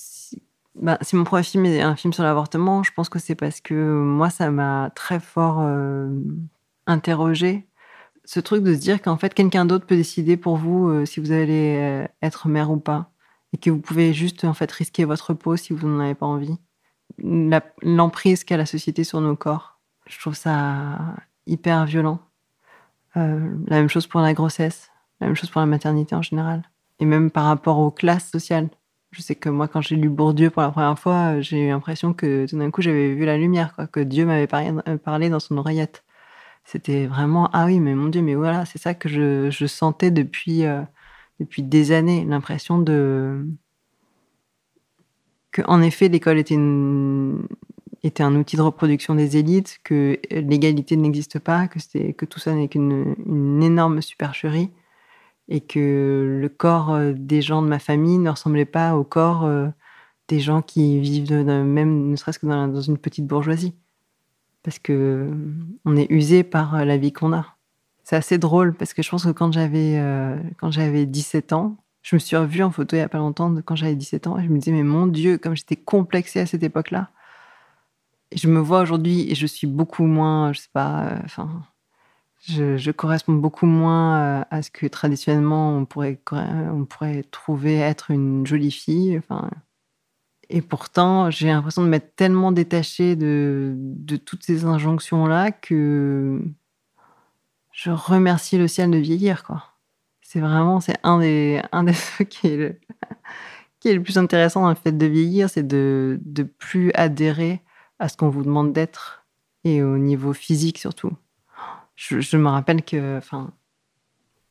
bah, 0.74 0.98
si 1.02 1.14
mon 1.16 1.24
premier 1.24 1.42
film 1.44 1.66
est 1.66 1.80
un 1.80 1.96
film 1.96 2.12
sur 2.12 2.24
l'avortement, 2.24 2.82
je 2.82 2.92
pense 2.92 3.08
que 3.08 3.18
c'est 3.18 3.34
parce 3.34 3.60
que 3.60 3.74
moi, 3.74 4.30
ça 4.30 4.50
m'a 4.50 4.90
très 4.94 5.20
fort 5.20 5.60
euh, 5.60 6.10
interrogé. 6.86 7.68
Ce 8.24 8.40
truc 8.40 8.64
de 8.64 8.74
se 8.74 8.80
dire 8.80 9.00
qu'en 9.02 9.16
fait, 9.16 9.34
quelqu'un 9.34 9.66
d'autre 9.66 9.86
peut 9.86 9.96
décider 9.96 10.36
pour 10.36 10.56
vous 10.56 10.88
euh, 10.88 11.04
si 11.04 11.20
vous 11.20 11.32
allez 11.32 11.76
euh, 11.78 12.06
être 12.22 12.48
mère 12.48 12.70
ou 12.70 12.78
pas. 12.78 13.10
Et 13.52 13.58
que 13.58 13.70
vous 13.70 13.78
pouvez 13.78 14.12
juste 14.12 14.44
en 14.44 14.54
fait 14.54 14.70
risquer 14.72 15.04
votre 15.04 15.34
peau 15.34 15.56
si 15.56 15.72
vous 15.72 15.86
n'en 15.86 16.00
avez 16.00 16.14
pas 16.14 16.26
envie. 16.26 16.58
L'emprise 17.18 18.42
qu'a 18.42 18.56
la 18.56 18.66
société 18.66 19.04
sur 19.04 19.20
nos 19.20 19.36
corps, 19.36 19.78
je 20.08 20.18
trouve 20.18 20.34
ça 20.34 20.98
hyper 21.46 21.86
violent. 21.86 22.18
la 23.14 23.40
même 23.68 23.88
chose 23.88 24.08
pour 24.08 24.20
la 24.20 24.34
grossesse, 24.34 24.90
la 25.20 25.28
même 25.28 25.36
chose 25.36 25.50
pour 25.50 25.60
la 25.60 25.66
maternité 25.66 26.16
en 26.16 26.22
général. 26.22 26.68
Et 27.00 27.04
même 27.04 27.30
par 27.30 27.44
rapport 27.44 27.78
aux 27.78 27.90
classes 27.90 28.30
sociales. 28.30 28.68
Je 29.10 29.22
sais 29.22 29.36
que 29.36 29.48
moi, 29.48 29.68
quand 29.68 29.80
j'ai 29.80 29.96
lu 29.96 30.08
Bourdieu 30.08 30.50
pour 30.50 30.62
la 30.62 30.70
première 30.70 30.98
fois, 30.98 31.40
j'ai 31.40 31.66
eu 31.66 31.68
l'impression 31.68 32.14
que 32.14 32.46
tout 32.46 32.58
d'un 32.58 32.70
coup, 32.70 32.82
j'avais 32.82 33.14
vu 33.14 33.24
la 33.24 33.36
lumière, 33.38 33.76
que 33.92 34.00
Dieu 34.00 34.26
m'avait 34.26 34.48
euh, 34.52 34.98
parlé 34.98 35.28
dans 35.30 35.40
son 35.40 35.56
oreillette. 35.56 36.04
C'était 36.64 37.06
vraiment, 37.06 37.50
ah 37.52 37.66
oui, 37.66 37.80
mais 37.80 37.94
mon 37.94 38.08
Dieu, 38.08 38.22
mais 38.22 38.34
voilà, 38.34 38.64
c'est 38.64 38.78
ça 38.78 38.94
que 38.94 39.08
je, 39.08 39.66
sentais 39.66 40.10
depuis, 40.10 40.64
euh, 40.64 40.82
depuis 41.40 41.62
des 41.62 41.92
années, 41.92 42.24
l'impression 42.24 42.78
de. 42.78 43.46
que, 45.52 45.62
en 45.66 45.82
effet, 45.82 46.08
l'école 46.08 46.38
était, 46.38 46.58
était 48.02 48.22
un 48.22 48.34
outil 48.34 48.56
de 48.56 48.62
reproduction 48.62 49.14
des 49.14 49.36
élites, 49.36 49.78
que 49.84 50.18
l'égalité 50.30 50.96
n'existe 50.96 51.38
pas, 51.38 51.68
que, 51.68 52.24
tout 52.24 52.40
ça 52.40 52.54
n'est 52.54 52.68
qu'une 52.68 53.14
une 53.26 53.62
énorme 53.62 54.02
supercherie 54.02 54.70
et 55.48 55.60
que 55.60 56.38
le 56.40 56.48
corps 56.48 56.92
euh, 56.92 57.12
des 57.14 57.42
gens 57.42 57.62
de 57.62 57.68
ma 57.68 57.78
famille 57.78 58.18
ne 58.18 58.30
ressemblait 58.30 58.64
pas 58.64 58.96
au 58.96 59.04
corps 59.04 59.44
euh, 59.44 59.68
des 60.28 60.40
gens 60.40 60.62
qui 60.62 61.00
vivent 61.00 61.32
même 61.32 62.10
ne 62.10 62.16
serait-ce 62.16 62.38
que 62.38 62.46
dans, 62.46 62.80
une 62.80 62.98
petite 62.98 63.26
bourgeoisie 63.26 63.74
parce 64.62 64.78
que 64.78 64.92
euh, 64.92 65.34
on 65.84 65.96
est 65.96 66.10
usé 66.10 66.42
par 66.42 66.84
la 66.84 66.96
vie 66.96 67.12
qu'on 67.12 67.34
a. 67.34 67.56
C'est 68.02 68.16
assez 68.16 68.38
drôle 68.38 68.74
parce 68.74 68.94
que 68.94 69.02
je 69.02 69.10
pense 69.10 69.24
que 69.24 69.30
quand 69.30 69.52
j'avais 69.52 69.98
quand 70.58 70.70
j'avais 70.70 71.06
17 71.06 71.52
ans, 71.52 71.76
Je 72.02 72.16
me 72.16 72.20
suis 72.20 72.36
revue 72.36 72.62
en 72.62 72.70
photo 72.70 72.96
il 72.96 72.98
n'y 72.98 73.04
a 73.04 73.08
pas 73.08 73.18
longtemps, 73.18 73.54
quand 73.64 73.76
j'avais 73.76 73.94
17 73.94 74.26
ans, 74.26 74.38
et 74.38 74.44
je 74.44 74.50
me 74.50 74.58
disais, 74.58 74.72
mais 74.72 74.82
mon 74.82 75.06
Dieu, 75.06 75.38
comme 75.38 75.56
j'étais 75.56 75.76
complexée 75.76 76.40
à 76.40 76.46
cette 76.46 76.62
époque-là. 76.62 77.10
Je 78.34 78.48
me 78.48 78.60
vois 78.60 78.82
aujourd'hui 78.82 79.30
et 79.30 79.34
je 79.34 79.46
suis 79.46 79.66
beaucoup 79.66 80.04
moins, 80.04 80.52
je 80.52 80.60
sais 80.60 80.68
pas, 80.72 81.18
enfin, 81.24 81.62
je, 82.46 82.76
je, 82.76 82.90
corresponds 82.90 83.34
beaucoup 83.34 83.66
moins 83.66 84.40
euh, 84.40 84.44
à 84.50 84.62
ce 84.62 84.70
que 84.70 84.86
traditionnellement 84.86 85.76
on 85.76 85.84
pourrait, 85.84 86.20
on 86.32 86.84
pourrait 86.84 87.22
trouver 87.30 87.76
être 87.76 88.10
une 88.10 88.46
jolie 88.46 88.70
fille. 88.70 89.20
Et 90.50 90.60
pourtant, 90.60 91.30
j'ai 91.30 91.48
l'impression 91.48 91.82
de 91.82 91.88
m'être 91.88 92.16
tellement 92.16 92.52
détachée 92.52 93.16
de, 93.16 93.74
de 93.76 94.16
toutes 94.16 94.42
ces 94.44 94.64
injonctions-là 94.66 95.52
que 95.52 96.42
je 97.72 97.90
remercie 97.90 98.58
le 98.58 98.68
ciel 98.68 98.90
de 98.90 98.98
vieillir. 98.98 99.42
C'est 100.22 100.40
vraiment, 100.40 100.80
c'est 100.80 100.98
un 101.02 101.18
des, 101.18 101.62
un 101.72 101.84
des 101.84 101.92
trucs 102.14 102.28
qui 102.28 102.48
est, 102.48 102.56
le, 102.56 102.80
qui 103.80 103.88
est 103.88 103.94
le 103.94 104.02
plus 104.02 104.18
intéressant 104.18 104.62
dans 104.62 104.68
le 104.68 104.74
fait 104.74 104.92
de 104.92 105.06
vieillir, 105.06 105.48
c'est 105.48 105.66
de, 105.66 106.18
de 106.24 106.42
plus 106.42 106.92
adhérer 106.94 107.62
à 107.98 108.08
ce 108.08 108.16
qu'on 108.16 108.28
vous 108.28 108.42
demande 108.42 108.72
d'être 108.72 109.24
et 109.64 109.82
au 109.82 109.98
niveau 109.98 110.32
physique 110.32 110.78
surtout. 110.78 111.12
Je, 111.96 112.36
me 112.36 112.48
rappelle 112.48 112.84
que, 112.84 113.20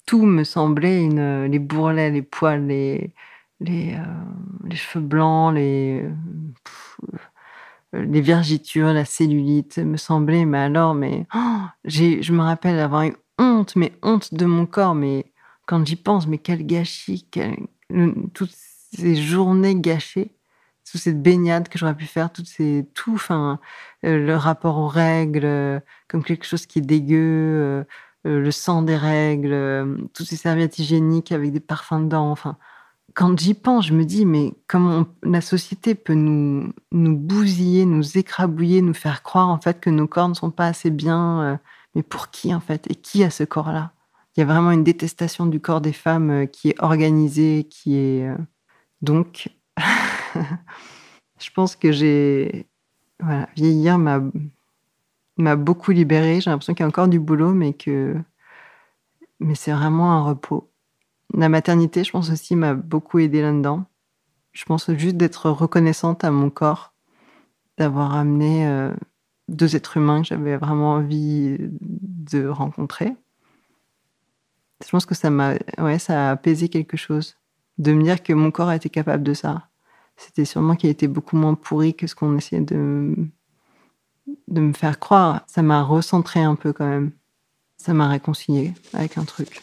tout 0.06 0.26
me 0.26 0.44
semblait 0.44 1.08
les 1.48 1.60
bourrelets, 1.60 2.12
les 2.12 2.22
poils, 2.22 2.68
les, 2.68 3.14
les, 3.60 3.96
euh, 3.96 4.76
cheveux 4.76 5.04
blancs, 5.04 5.54
les, 5.54 6.06
les 7.94 8.22
vergitures, 8.22 8.94
la 8.94 9.06
cellulite, 9.06 9.78
me 9.78 9.98
semblait, 9.98 10.46
mais 10.46 10.60
alors, 10.60 10.96
oh, 10.96 11.62
je 11.86 12.32
me 12.32 12.42
rappelle 12.42 12.80
avoir 12.80 13.04
eu 13.04 13.16
honte, 13.38 13.76
mais 13.76 13.94
honte 14.02 14.34
de 14.34 14.46
mon 14.46 14.66
corps, 14.66 14.96
mais 14.96 15.32
quand 15.66 15.86
j'y 15.86 15.96
pense, 15.96 16.28
mais 16.28 16.38
quel 16.38 16.66
gâchis, 16.66 17.28
quel, 17.32 17.56
toutes 18.34 18.52
ces 18.52 19.16
journées 19.16 19.76
gâchées, 19.76 20.36
toute 20.90 21.02
cette 21.02 21.22
baignade 21.22 21.70
que 21.70 21.78
j'aurais 21.78 21.96
pu 21.96 22.06
faire, 22.06 22.32
toutes 22.32 22.48
ces, 22.48 22.86
tout, 22.94 23.14
enfin, 23.14 23.60
euh, 24.06 24.26
le 24.26 24.36
rapport 24.36 24.78
aux 24.78 24.88
règles, 24.88 25.46
euh, 25.46 25.80
comme 26.08 26.24
quelque 26.24 26.46
chose 26.46 26.66
qui 26.66 26.80
est 26.80 26.82
dégueu, 26.84 27.18
euh, 27.18 27.84
le 28.26 28.52
sang 28.52 28.82
des 28.84 28.96
règles, 28.96 30.08
toutes 30.14 30.28
ces 30.28 30.38
serviettes 30.38 30.80
hygiéniques 30.80 31.32
avec 31.32 31.52
des 31.52 31.60
parfums 31.60 32.02
dedans, 32.06 32.32
enfin, 32.32 32.58
quand 33.16 33.38
j'y 33.40 33.54
pense, 33.54 33.88
je 33.88 33.94
me 33.94 34.06
dis, 34.06 34.26
mais 34.26 34.54
comment 34.68 35.06
la 35.24 35.42
société 35.42 35.96
peut 35.96 36.14
nous, 36.14 36.74
nous 36.92 37.18
bousiller, 37.18 37.86
nous 37.86 38.18
écrabouiller, 38.18 38.82
nous 38.82 38.94
faire 38.94 39.24
croire 39.24 39.50
en 39.50 39.60
fait 39.60 39.80
que 39.80 39.90
nos 39.90 40.08
corps 40.08 40.30
ne 40.30 40.34
sont 40.34 40.52
pas 40.52 40.68
assez 40.68 40.90
bien. 40.90 41.60
mais 41.96 42.04
pour 42.04 42.32
qui 42.32 42.54
en 42.56 42.60
fait 42.60 42.90
Et 42.90 42.96
qui 42.96 43.24
a 43.24 43.30
ce 43.30 43.44
corps-là? 43.44 43.92
Il 44.36 44.40
y 44.40 44.44
a 44.44 44.46
vraiment 44.46 44.72
une 44.72 44.84
détestation 44.84 45.46
du 45.46 45.60
corps 45.60 45.82
des 45.82 45.94
femmes 45.94 46.48
qui 46.48 46.70
est 46.70 46.82
organisée, 46.82 47.68
qui 47.70 47.98
est. 47.98 48.28
Donc, 49.02 49.50
je 51.40 51.50
pense 51.52 51.76
que 51.76 51.92
j'ai. 51.92 52.68
Vieillir 53.56 53.98
m'a 53.98 55.56
beaucoup 55.56 55.92
libérée. 55.92 56.42
J'ai 56.42 56.50
l'impression 56.50 56.74
qu'il 56.74 56.84
y 56.84 56.86
a 56.86 56.90
encore 56.90 57.08
du 57.08 57.20
boulot, 57.20 57.54
mais 57.54 57.74
que. 57.74 58.16
Mais 59.40 59.56
c'est 59.56 59.72
vraiment 59.72 60.14
un 60.14 60.24
repos. 60.24 60.70
La 61.34 61.50
maternité, 61.50 62.04
je 62.04 62.12
pense 62.12 62.30
aussi, 62.30 62.56
m'a 62.56 62.74
beaucoup 62.74 63.20
aidé 63.20 63.42
là-dedans. 63.42 63.86
Je 64.52 64.66
pense 64.66 64.92
juste 64.94 65.18
d'être 65.18 65.50
reconnaissante 65.50 66.24
à 66.24 66.32
mon 66.32 66.50
corps, 66.50 66.94
d'avoir 67.78 68.14
amené 68.14 68.68
euh, 68.68 68.94
deux 69.48 69.76
êtres 69.76 69.98
humains 69.98 70.22
que 70.22 70.28
j'avais 70.28 70.58
vraiment 70.58 70.94
envie 70.94 71.58
de 71.60 72.48
rencontrer 72.48 73.16
je 74.86 74.90
pense 74.92 75.06
que 75.06 75.16
ça 75.16 75.30
m'a, 75.30 75.56
ouais, 75.78 76.00
ça 76.00 76.30
a 76.30 76.32
apaisé 76.32 76.70
quelque 76.70 76.98
chose. 76.98 77.38
De 77.78 77.92
me 77.94 78.04
dire 78.04 78.22
que 78.22 78.34
mon 78.34 78.52
corps 78.52 78.70
a 78.70 78.76
été 78.76 78.90
capable 78.90 79.24
de 79.24 79.34
ça. 79.34 79.70
C'était 80.16 80.46
sûrement 80.46 80.76
qu'il 80.76 80.90
était 80.90 81.08
beaucoup 81.08 81.36
moins 81.36 81.56
pourri 81.56 81.94
que 81.94 82.08
ce 82.08 82.16
qu'on 82.16 82.38
essayait 82.38 82.62
de, 82.62 83.16
me 84.48 84.74
faire 84.74 85.00
croire. 85.00 85.42
Ça 85.48 85.62
m'a 85.62 85.84
recentré 85.84 86.42
un 86.42 86.56
peu 86.56 86.74
quand 86.74 86.88
même. 86.88 87.12
Ça 87.78 87.94
m'a 87.94 88.08
réconcilié 88.08 88.74
avec 88.94 89.18
un 89.18 89.26
truc. 89.26 89.62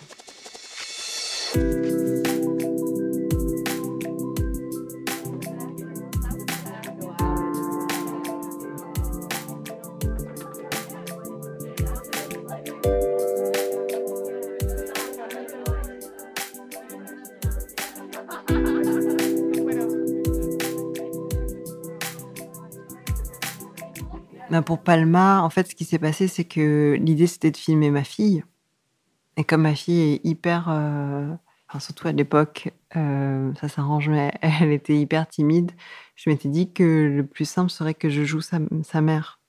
Bah, 24.51 24.63
pour 24.63 24.83
Palma, 24.83 25.43
en 25.43 25.51
fait, 25.51 25.69
ce 25.69 25.75
qui 25.75 25.85
s'est 25.85 25.99
passé, 25.99 26.27
c'est 26.27 26.45
que 26.45 26.99
l'idée, 27.01 27.27
c'était 27.27 27.51
de 27.53 27.57
filmer 27.57 27.91
ma 27.91 28.03
fille. 28.05 28.43
Et 29.37 29.45
comme 29.45 29.63
ma 29.63 29.75
fille 29.75 30.15
est 30.15 30.21
hyper. 30.27 30.69
Euh, 30.69 31.33
enfin, 31.69 31.79
surtout 31.79 32.09
à 32.09 32.13
l'époque, 32.13 32.73
euh, 32.97 33.53
ça 33.61 33.69
s'arrange, 33.69 34.09
mais 34.09 34.33
elle 34.43 34.73
était 34.73 34.97
hyper 34.97 35.29
timide, 35.29 35.73
je 36.17 36.31
m'étais 36.31 36.49
dit 36.49 36.73
que 36.73 36.83
le 37.15 37.25
plus 37.27 37.49
simple 37.49 37.71
serait 37.71 37.95
que 37.95 38.11
je 38.11 38.25
joue 38.25 38.41
sa, 38.41 39.01
mère. 39.01 39.41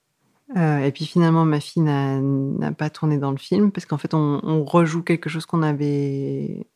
Euh, 0.58 0.80
et 0.80 0.92
puis 0.92 1.06
finalement, 1.06 1.46
ma 1.46 1.60
fille 1.60 1.84
n'a 1.84 2.72
pas 2.74 2.90
tourné 2.90 3.18
dans 3.18 3.32
le 3.32 3.38
film 3.38 3.72
parce 3.72 3.86
qu'en 3.86 3.98
fait, 3.98 4.14
on, 4.14 4.40
on, 4.44 4.64
rejoue 4.66 5.02
quelque 5.04 5.30
chose 5.30 5.46
qu'on 5.46 5.64
avait, 5.64 6.68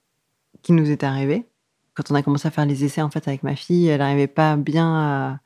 qui 0.64 0.74
nous 0.74 0.90
est 0.90 1.04
arrivé. 1.04 1.48
Quand 1.94 2.12
on 2.12 2.16
a 2.16 2.24
commencé 2.24 2.48
à 2.48 2.52
faire 2.52 2.66
les 2.66 2.84
essais 2.84 3.02
en 3.02 3.10
fait 3.10 3.28
avec 3.28 3.44
ma 3.44 3.56
fille, 3.56 3.88
elle 3.88 4.00
n'arrivait 4.00 4.28
pas 4.28 4.58
bien 4.58 4.94
à, 4.96 5.40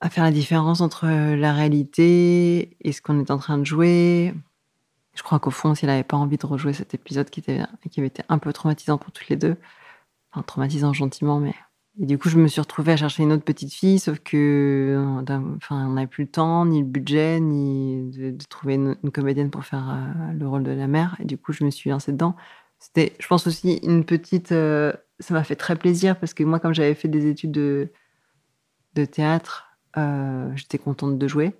à 0.00 0.10
faire 0.10 0.24
la 0.24 0.30
différence 0.30 0.80
entre 0.80 1.06
euh, 1.06 1.36
la 1.36 1.52
réalité 1.52 2.76
et 2.80 2.92
ce 2.92 3.02
qu'on 3.02 3.18
est 3.20 3.30
en 3.30 3.38
train 3.38 3.58
de 3.58 3.64
jouer. 3.64 4.34
Je 5.14 5.22
crois 5.22 5.40
qu'au 5.40 5.50
fond, 5.50 5.74
si 5.74 5.84
elle 5.84 5.90
n'avait 5.90 6.04
pas 6.04 6.16
envie 6.16 6.36
de 6.36 6.46
rejouer 6.46 6.72
cet 6.72 6.94
épisode 6.94 7.28
qui, 7.30 7.40
était, 7.40 7.62
qui 7.90 8.00
avait 8.00 8.06
été 8.06 8.22
un 8.28 8.38
peu 8.38 8.52
traumatisant 8.52 8.98
pour 8.98 9.10
toutes 9.12 9.28
les 9.28 9.36
deux, 9.36 9.56
enfin 10.32 10.42
traumatisant 10.42 10.92
gentiment, 10.92 11.40
mais. 11.40 11.54
Et 12.00 12.06
du 12.06 12.16
coup, 12.16 12.28
je 12.28 12.38
me 12.38 12.46
suis 12.46 12.60
retrouvée 12.60 12.92
à 12.92 12.96
chercher 12.96 13.24
une 13.24 13.32
autre 13.32 13.42
petite 13.42 13.72
fille, 13.72 13.98
sauf 13.98 14.20
que, 14.20 14.94
euh, 14.96 15.56
enfin, 15.56 15.88
on 15.88 15.94
n'avait 15.94 16.06
plus 16.06 16.24
le 16.24 16.30
temps, 16.30 16.64
ni 16.64 16.78
le 16.80 16.86
budget, 16.86 17.40
ni 17.40 18.08
de, 18.12 18.36
trouver 18.48 18.74
une, 18.74 18.94
comédienne 19.12 19.50
pour 19.50 19.64
faire 19.64 19.90
euh, 19.90 20.32
le 20.32 20.46
rôle 20.46 20.62
de 20.62 20.70
la 20.70 20.86
mère. 20.86 21.16
Et 21.18 21.24
du 21.24 21.36
coup, 21.36 21.52
je 21.52 21.64
me 21.64 21.70
suis 21.70 21.90
lancée 21.90 22.12
dedans. 22.12 22.36
C'était, 22.78 23.14
je 23.18 23.26
pense 23.26 23.48
aussi, 23.48 23.80
une 23.82 24.04
petite. 24.04 24.50
ça 24.50 25.34
m'a 25.34 25.42
fait 25.42 25.56
très 25.56 25.74
plaisir 25.74 26.16
parce 26.20 26.34
que 26.34 26.44
moi, 26.44 26.60
comme 26.60 26.72
j'avais 26.72 26.94
fait 26.94 27.08
des 27.08 27.26
études 27.26 27.50
de, 27.50 27.90
de 28.94 29.04
théâtre, 29.04 29.67
euh, 29.98 30.56
j'étais 30.56 30.78
contente 30.78 31.18
de 31.18 31.28
jouer. 31.28 31.54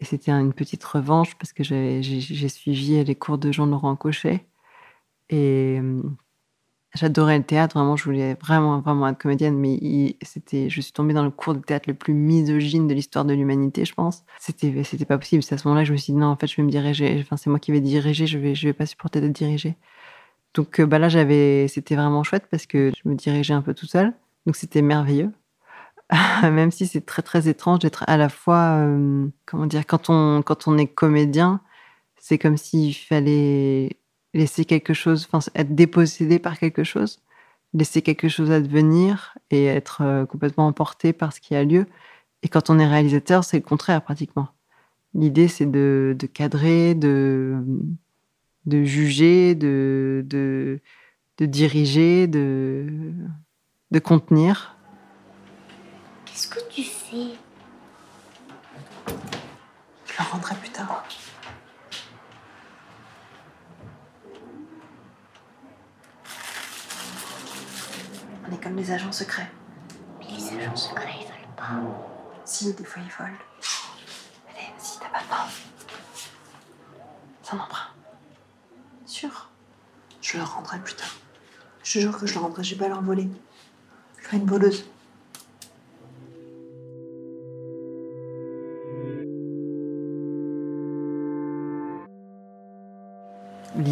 Et 0.00 0.04
c'était 0.04 0.32
une 0.32 0.52
petite 0.52 0.84
revanche 0.84 1.36
parce 1.36 1.52
que 1.52 1.62
j'ai 1.64 2.48
suivi 2.48 3.04
les 3.04 3.14
cours 3.14 3.38
de 3.38 3.52
Jean-Laurent 3.52 3.96
Cochet. 3.96 4.44
Et 5.30 5.78
euh, 5.80 6.02
j'adorais 6.94 7.38
le 7.38 7.44
théâtre, 7.44 7.76
vraiment, 7.78 7.96
je 7.96 8.04
voulais 8.04 8.34
vraiment, 8.34 8.80
vraiment 8.80 9.08
être 9.08 9.18
comédienne, 9.18 9.56
mais 9.58 10.16
c'était, 10.22 10.68
je 10.68 10.80
suis 10.80 10.92
tombée 10.92 11.14
dans 11.14 11.24
le 11.24 11.30
cours 11.30 11.54
de 11.54 11.60
théâtre 11.60 11.88
le 11.88 11.94
plus 11.94 12.14
misogyne 12.14 12.86
de 12.88 12.94
l'histoire 12.94 13.24
de 13.24 13.34
l'humanité, 13.34 13.84
je 13.84 13.94
pense. 13.94 14.24
C'était, 14.38 14.84
c'était 14.84 15.04
pas 15.04 15.18
possible. 15.18 15.42
C'est 15.42 15.54
à 15.54 15.58
ce 15.58 15.66
moment-là 15.68 15.82
que 15.82 15.88
je 15.88 15.92
me 15.92 15.96
suis 15.96 16.12
dit, 16.12 16.18
non, 16.18 16.28
en 16.28 16.36
fait, 16.36 16.46
je 16.46 16.56
vais 16.56 16.62
me 16.62 16.70
diriger, 16.70 17.18
enfin, 17.20 17.36
c'est 17.36 17.50
moi 17.50 17.58
qui 17.58 17.72
vais 17.72 17.80
diriger, 17.80 18.26
je 18.26 18.38
vais, 18.38 18.54
je 18.54 18.68
vais 18.68 18.72
pas 18.74 18.86
supporter 18.86 19.20
d'être 19.20 19.32
dirigée. 19.32 19.76
Donc, 20.54 20.80
euh, 20.80 20.86
bah 20.86 20.98
là, 20.98 21.08
j'avais, 21.08 21.68
c'était 21.68 21.96
vraiment 21.96 22.22
chouette 22.22 22.46
parce 22.50 22.66
que 22.66 22.92
je 22.96 23.08
me 23.08 23.14
dirigeais 23.16 23.54
un 23.54 23.62
peu 23.62 23.74
tout 23.74 23.86
seul. 23.86 24.12
Donc, 24.46 24.56
c'était 24.56 24.82
merveilleux. 24.82 25.32
même 26.42 26.70
si 26.70 26.86
c'est 26.86 27.04
très 27.04 27.22
très 27.22 27.48
étrange 27.48 27.80
d'être 27.80 28.04
à 28.06 28.16
la 28.16 28.28
fois, 28.28 28.78
euh, 28.78 29.26
comment 29.46 29.66
dire, 29.66 29.86
quand 29.86 30.10
on, 30.10 30.42
quand 30.42 30.68
on 30.68 30.78
est 30.78 30.86
comédien, 30.86 31.60
c'est 32.18 32.38
comme 32.38 32.56
s'il 32.56 32.94
fallait 32.94 33.98
laisser 34.34 34.64
quelque 34.64 34.94
chose, 34.94 35.28
être 35.54 35.74
dépossédé 35.74 36.38
par 36.38 36.58
quelque 36.58 36.84
chose, 36.84 37.20
laisser 37.72 38.02
quelque 38.02 38.28
chose 38.28 38.50
advenir 38.50 39.36
et 39.50 39.66
être 39.66 40.02
euh, 40.02 40.26
complètement 40.26 40.66
emporté 40.66 41.12
par 41.12 41.32
ce 41.32 41.40
qui 41.40 41.54
a 41.54 41.64
lieu. 41.64 41.86
Et 42.42 42.48
quand 42.48 42.70
on 42.70 42.78
est 42.78 42.86
réalisateur, 42.86 43.44
c'est 43.44 43.58
le 43.58 43.62
contraire 43.62 44.02
pratiquement. 44.02 44.48
L'idée, 45.14 45.48
c'est 45.48 45.70
de, 45.70 46.16
de, 46.18 46.26
cadrer, 46.26 46.94
de, 46.94 47.56
de 48.66 48.84
juger, 48.84 49.54
de, 49.54 50.24
de, 50.26 50.80
de 51.38 51.46
diriger, 51.46 52.26
de, 52.26 53.12
de 53.92 53.98
contenir 54.00 54.73
Qu'est-ce 56.34 56.48
que 56.48 56.68
tu 56.68 56.82
fais? 56.82 57.38
Je 59.06 60.18
le 60.18 60.30
rendrai 60.32 60.56
plus 60.56 60.70
tard. 60.70 61.04
On 68.44 68.52
est 68.52 68.60
comme 68.60 68.74
les 68.74 68.90
agents 68.90 69.12
secrets. 69.12 69.48
les 70.28 70.58
agents 70.58 70.74
secrets, 70.74 71.14
ils 71.20 71.26
veulent 71.26 71.54
pas. 71.56 71.80
Si, 72.44 72.74
des 72.74 72.84
fois 72.84 73.00
ils 73.00 73.12
volent. 73.12 73.38
Allez, 74.50 74.72
si 74.76 74.98
t'as 74.98 75.10
pas 75.10 75.20
faim. 75.20 75.48
C'est 77.44 77.54
un 77.54 77.60
emprunt. 77.60 77.90
Sûr 79.06 79.50
Je 80.20 80.38
le 80.38 80.42
rendrai 80.42 80.80
plus 80.80 80.94
tard. 80.94 81.14
Je 81.84 81.92
te 81.92 81.98
jure 82.00 82.18
que 82.18 82.26
je 82.26 82.36
rentre, 82.40 82.60
je 82.64 82.74
vais 82.74 82.80
pas 82.80 82.88
l'envoler. 82.88 83.28
Je 84.18 84.24
ferai 84.24 84.38
une 84.38 84.46
voleuse. 84.46 84.84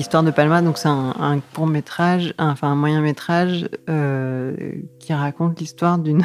L'histoire 0.03 0.25
de 0.25 0.33
Palma, 0.33 0.63
donc 0.63 0.79
c'est 0.79 0.89
un, 0.89 1.41
court 1.55 1.69
métrage, 1.69 2.35
enfin 2.37 2.73
un 2.73 2.75
moyen 2.75 3.01
métrage 3.01 3.69
euh, 3.89 4.73
qui 4.99 5.15
raconte 5.15 5.61
l'histoire 5.61 5.97
d'une 5.97 6.25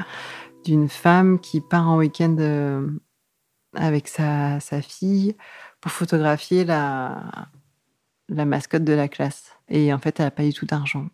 d'une 0.66 0.90
femme 0.90 1.40
qui 1.40 1.62
part 1.62 1.88
en 1.88 1.96
week-end 1.96 2.36
euh, 2.38 2.86
avec 3.72 4.06
sa, 4.06 4.60
sa, 4.60 4.82
fille 4.82 5.34
pour 5.80 5.92
photographier 5.92 6.66
la, 6.66 7.48
la 8.28 8.44
mascotte 8.44 8.84
de 8.84 8.92
la 8.92 9.08
classe. 9.08 9.56
Et 9.70 9.94
en 9.94 9.98
fait, 9.98 10.20
elle 10.20 10.26
n'a 10.26 10.30
pas 10.30 10.44
eu 10.44 10.52
tout 10.52 10.66
d'argent. 10.66 11.08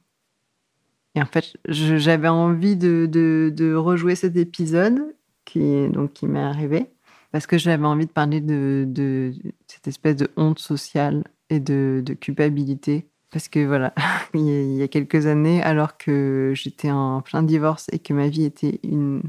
Et 1.15 1.23
en 1.23 1.27
fait, 1.27 1.57
j'avais 1.69 2.27
envie 2.27 2.75
de, 2.75 3.07
de, 3.09 3.53
de, 3.55 3.75
rejouer 3.77 4.17
cet 4.17 4.37
épisode 4.37 5.15
qui, 5.45 5.89
donc, 5.91 6.15
qui 6.15 6.27
m'est 6.27 6.43
arrivé 6.43 6.91
parce 7.31 7.47
que 7.47 7.59
j'avais 7.59 7.87
envie 7.87 8.07
de 8.07 8.11
parler 8.13 8.41
de, 8.41 8.87
de, 8.89 9.33
cette 9.69 9.87
espèce 9.87 10.17
de 10.17 10.31
honte 10.37 10.59
sociale 10.59 11.23
et 11.53 11.61
de, 11.61 12.03
culpabilité. 12.21 13.09
Parce 13.31 13.49
que 13.49 13.65
voilà, 13.65 13.95
il 14.35 14.75
y 14.75 14.83
a 14.83 14.89
quelques 14.89 15.27
années, 15.27 15.63
alors 15.63 15.97
que 15.97 16.53
j'étais 16.55 16.91
en 16.91 17.23
plein 17.23 17.43
divorce 17.43 17.87
et 17.93 17.99
que 17.99 18.13
ma 18.13 18.29
vie 18.29 18.45
était 18.45 18.81
une 18.83 19.23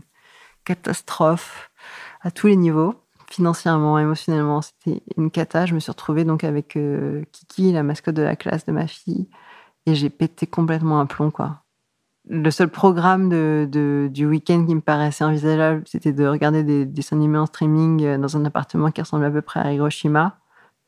catastrophe 0.65 1.71
à 2.21 2.31
tous 2.31 2.47
les 2.47 2.55
niveaux, 2.55 2.95
financièrement, 3.29 3.99
émotionnellement, 3.99 4.62
c'était 4.62 5.01
une 5.17 5.31
cata. 5.31 5.65
Je 5.65 5.73
me 5.73 5.79
suis 5.79 5.91
retrouvée 5.91 6.23
donc 6.23 6.43
avec 6.43 6.75
euh, 6.77 7.23
Kiki, 7.31 7.71
la 7.71 7.83
mascotte 7.83 8.15
de 8.15 8.21
la 8.21 8.36
classe 8.36 8.65
de 8.65 8.71
ma 8.71 8.88
fille, 8.88 9.27
et 9.86 9.95
j'ai 9.95 10.09
pété 10.09 10.47
complètement 10.47 10.99
un 10.99 11.05
plomb. 11.05 11.31
Le 12.29 12.51
seul 12.51 12.69
programme 12.69 13.29
du 13.67 14.25
week-end 14.25 14.65
qui 14.65 14.75
me 14.75 14.81
paraissait 14.81 15.25
envisageable, 15.25 15.83
c'était 15.86 16.13
de 16.13 16.25
regarder 16.25 16.63
des, 16.63 16.86
dessins 16.86 17.17
animés 17.17 17.38
en 17.38 17.45
streaming 17.45 18.03
euh, 18.03 18.17
dans 18.17 18.38
un 18.38 18.45
appartement 18.45 18.91
qui 18.91 19.01
ressemble 19.01 19.25
à 19.25 19.31
peu 19.31 19.41
près 19.41 19.59
à 19.59 19.73
Hiroshima. 19.73 20.38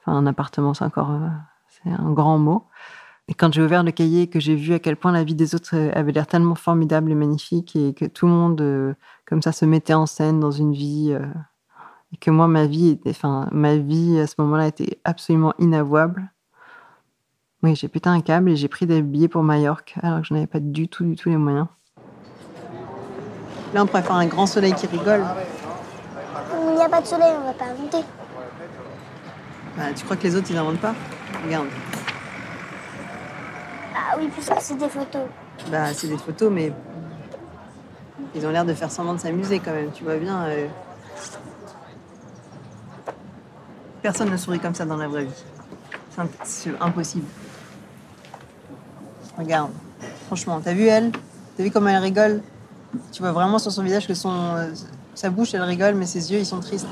Enfin, 0.05 0.17
un 0.17 0.27
appartement, 0.27 0.73
c'est 0.73 0.85
encore 0.85 1.11
euh, 1.11 1.27
c'est 1.69 1.89
un 1.89 2.11
grand 2.11 2.37
mot. 2.37 2.67
Et 3.27 3.33
quand 3.33 3.51
j'ai 3.51 3.63
ouvert 3.63 3.83
le 3.83 3.91
cahier, 3.91 4.27
que 4.27 4.39
j'ai 4.39 4.55
vu 4.55 4.73
à 4.73 4.79
quel 4.79 4.97
point 4.97 5.11
la 5.11 5.23
vie 5.23 5.33
des 5.33 5.55
autres 5.55 5.75
euh, 5.75 5.91
avait 5.95 6.11
l'air 6.11 6.27
tellement 6.27 6.55
formidable 6.55 7.11
et 7.11 7.15
magnifique, 7.15 7.75
et 7.75 7.93
que 7.93 8.05
tout 8.05 8.27
le 8.27 8.31
monde, 8.31 8.61
euh, 8.61 8.93
comme 9.25 9.41
ça, 9.41 9.51
se 9.51 9.65
mettait 9.65 9.95
en 9.95 10.05
scène 10.05 10.39
dans 10.39 10.51
une 10.51 10.73
vie, 10.73 11.09
euh, 11.11 11.25
et 12.13 12.17
que 12.17 12.29
moi, 12.29 12.47
ma 12.47 12.67
vie, 12.67 12.89
était, 12.89 13.09
enfin, 13.09 13.49
ma 13.51 13.77
vie 13.77 14.19
à 14.19 14.27
ce 14.27 14.35
moment-là 14.39 14.67
était 14.67 14.99
absolument 15.05 15.53
inavouable. 15.57 16.31
Oui, 17.63 17.75
j'ai 17.75 17.87
pété 17.87 18.09
un 18.09 18.21
câble 18.21 18.51
et 18.51 18.55
j'ai 18.55 18.67
pris 18.67 18.85
des 18.85 19.01
billets 19.01 19.27
pour 19.27 19.41
Majorque, 19.41 19.95
alors 20.03 20.21
que 20.21 20.27
je 20.27 20.33
n'avais 20.35 20.45
pas 20.45 20.59
du 20.59 20.87
tout, 20.87 21.03
du 21.03 21.15
tout 21.15 21.29
les 21.29 21.37
moyens. 21.37 21.65
Là, 23.73 23.83
on 23.83 23.87
pourrait 23.87 24.03
faire 24.03 24.15
un 24.15 24.27
grand 24.27 24.45
soleil 24.45 24.73
qui 24.73 24.85
rigole. 24.85 25.23
Il 26.69 26.75
n'y 26.75 26.81
a 26.81 26.89
pas 26.89 27.01
de 27.01 27.07
soleil, 27.07 27.33
on 27.41 27.45
va 27.45 27.53
pas 27.53 27.65
inventer. 27.65 28.05
Bah, 29.77 29.83
tu 29.95 30.05
crois 30.05 30.15
que 30.15 30.23
les 30.23 30.35
autres, 30.35 30.47
ils 30.49 30.55
n'inventent 30.55 30.79
pas 30.79 30.95
Regarde. 31.43 31.67
Ah 33.95 34.15
oui, 34.17 34.29
puisque 34.33 34.53
c'est 34.59 34.77
des 34.77 34.89
photos. 34.89 35.23
Bah, 35.69 35.93
c'est 35.93 36.07
des 36.07 36.17
photos, 36.17 36.51
mais 36.51 36.71
ils 38.33 38.45
ont 38.45 38.51
l'air 38.51 38.65
de 38.65 38.73
faire 38.73 38.91
semblant 38.91 39.13
de 39.13 39.19
s'amuser 39.19 39.59
quand 39.59 39.73
même. 39.73 39.91
Tu 39.91 40.03
vois 40.03 40.17
bien. 40.17 40.43
Euh. 40.45 40.67
Personne 44.01 44.29
ne 44.29 44.37
sourit 44.37 44.59
comme 44.59 44.75
ça 44.75 44.85
dans 44.85 44.97
la 44.97 45.07
vraie 45.07 45.25
vie. 45.25 45.43
C'est 46.43 46.71
impossible. 46.79 47.25
Regarde. 49.37 49.71
Franchement, 50.27 50.61
t'as 50.63 50.73
vu 50.73 50.85
elle? 50.85 51.11
T'as 51.57 51.63
vu 51.63 51.71
comment 51.71 51.89
elle 51.89 52.01
rigole? 52.01 52.41
Tu 53.11 53.21
vois 53.21 53.31
vraiment 53.31 53.59
sur 53.59 53.71
son 53.71 53.83
visage 53.83 54.07
que 54.07 54.13
son, 54.13 54.31
euh, 54.31 54.67
sa 55.13 55.29
bouche, 55.29 55.53
elle 55.53 55.61
rigole, 55.63 55.95
mais 55.95 56.05
ses 56.05 56.31
yeux, 56.31 56.39
ils 56.39 56.45
sont 56.45 56.59
tristes. 56.59 56.87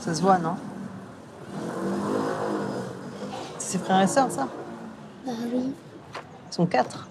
Ça 0.00 0.14
se 0.14 0.22
voit, 0.22 0.38
non 0.38 0.56
C'est 3.58 3.61
ses 3.72 3.78
frères 3.78 4.02
et 4.02 4.06
sœurs, 4.06 4.30
ça 4.30 4.48
Bah 5.24 5.32
oui 5.52 5.72
sont 6.50 6.66
quatre. 6.66 7.08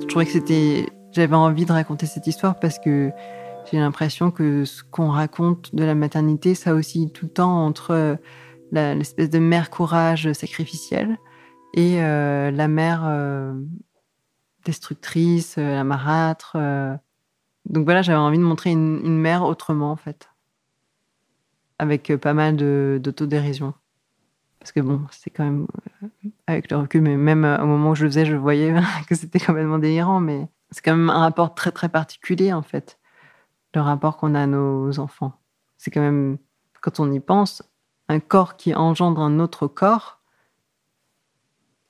Je 0.00 0.06
trouvais 0.06 0.24
que 0.24 0.30
c'était. 0.30 0.86
J'avais 1.10 1.34
envie 1.34 1.64
de 1.64 1.72
raconter 1.72 2.06
cette 2.06 2.28
histoire 2.28 2.60
parce 2.60 2.78
que 2.78 3.10
j'ai 3.68 3.78
l'impression 3.78 4.30
que 4.30 4.64
ce 4.64 4.84
qu'on 4.84 5.10
raconte 5.10 5.74
de 5.74 5.82
la 5.82 5.96
maternité, 5.96 6.54
ça 6.54 6.74
aussi 6.74 7.10
tout 7.10 7.26
le 7.26 7.32
temps 7.32 7.66
entre 7.66 8.16
l'espèce 8.70 9.30
de 9.30 9.40
mère 9.40 9.70
courage 9.70 10.32
sacrificielle 10.34 11.16
et 11.74 12.00
euh, 12.00 12.52
la 12.52 12.68
mère 12.68 13.02
euh, 13.06 13.52
destructrice, 14.64 15.56
euh, 15.58 15.74
la 15.74 15.82
marâtre. 15.82 16.56
Donc 17.64 17.84
voilà, 17.84 18.02
j'avais 18.02 18.18
envie 18.18 18.38
de 18.38 18.44
montrer 18.44 18.70
une, 18.70 19.00
une, 19.04 19.18
mère 19.18 19.42
autrement 19.42 19.90
en 19.90 19.96
fait, 19.96 20.28
avec 21.78 22.12
pas 22.16 22.34
mal 22.34 22.56
d'autodérision. 23.00 23.74
Parce 24.58 24.72
que 24.72 24.80
bon, 24.80 25.06
c'est 25.10 25.30
quand 25.30 25.44
même, 25.44 25.66
euh, 26.02 26.08
avec 26.46 26.70
le 26.70 26.78
recul, 26.78 27.02
mais 27.02 27.16
même 27.16 27.44
euh, 27.44 27.62
au 27.62 27.66
moment 27.66 27.90
où 27.90 27.94
je 27.94 28.04
le 28.04 28.10
faisais, 28.10 28.26
je 28.26 28.34
voyais 28.34 28.74
que 29.08 29.14
c'était 29.14 29.38
complètement 29.38 29.78
délirant. 29.78 30.20
Mais 30.20 30.48
c'est 30.70 30.82
quand 30.84 30.96
même 30.96 31.10
un 31.10 31.20
rapport 31.20 31.54
très 31.54 31.70
très 31.70 31.88
particulier 31.88 32.52
en 32.52 32.62
fait, 32.62 32.98
le 33.74 33.80
rapport 33.80 34.16
qu'on 34.16 34.34
a 34.34 34.42
à 34.42 34.46
nos 34.46 34.98
enfants. 34.98 35.32
C'est 35.76 35.90
quand 35.90 36.00
même, 36.00 36.38
quand 36.80 36.98
on 37.00 37.10
y 37.12 37.20
pense, 37.20 37.62
un 38.08 38.20
corps 38.20 38.56
qui 38.56 38.74
engendre 38.74 39.20
un 39.20 39.38
autre 39.38 39.68
corps, 39.68 40.20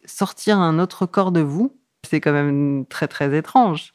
sortir 0.04 0.58
un 0.58 0.78
autre 0.78 1.06
corps 1.06 1.32
de 1.32 1.40
vous, 1.40 1.76
c'est 2.06 2.20
quand 2.20 2.32
même 2.32 2.84
très 2.86 3.08
très 3.08 3.36
étrange. 3.36 3.94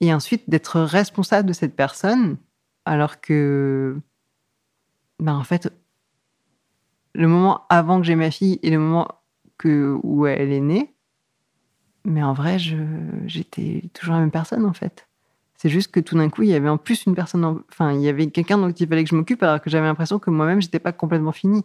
Et 0.00 0.12
ensuite 0.14 0.48
d'être 0.48 0.80
responsable 0.80 1.46
de 1.46 1.52
cette 1.52 1.76
personne, 1.76 2.38
alors 2.84 3.20
que, 3.20 4.00
ben 5.20 5.34
en 5.34 5.44
fait, 5.44 5.72
le 7.14 7.28
moment 7.28 7.62
avant 7.68 8.00
que 8.00 8.06
j'ai 8.06 8.16
ma 8.16 8.30
fille 8.30 8.58
et 8.62 8.70
le 8.70 8.78
moment 8.78 9.08
où 9.64 10.26
elle 10.26 10.52
est 10.52 10.60
née, 10.60 10.94
mais 12.04 12.22
en 12.22 12.32
vrai, 12.32 12.58
j'étais 13.26 13.82
toujours 13.92 14.14
la 14.14 14.20
même 14.20 14.30
personne 14.30 14.64
en 14.64 14.72
fait. 14.72 15.06
C'est 15.56 15.68
juste 15.68 15.90
que 15.92 16.00
tout 16.00 16.16
d'un 16.16 16.30
coup, 16.30 16.42
il 16.42 16.48
y 16.48 16.54
avait 16.54 16.70
en 16.70 16.78
plus 16.78 17.04
une 17.04 17.14
personne, 17.14 17.44
enfin, 17.70 17.92
il 17.92 18.00
y 18.00 18.08
avait 18.08 18.28
quelqu'un 18.28 18.56
dont 18.56 18.70
il 18.70 18.88
fallait 18.88 19.04
que 19.04 19.10
je 19.10 19.14
m'occupe, 19.14 19.42
alors 19.42 19.60
que 19.60 19.68
j'avais 19.68 19.86
l'impression 19.86 20.18
que 20.18 20.30
moi-même, 20.30 20.62
j'étais 20.62 20.78
pas 20.78 20.92
complètement 20.92 21.32
finie. 21.32 21.64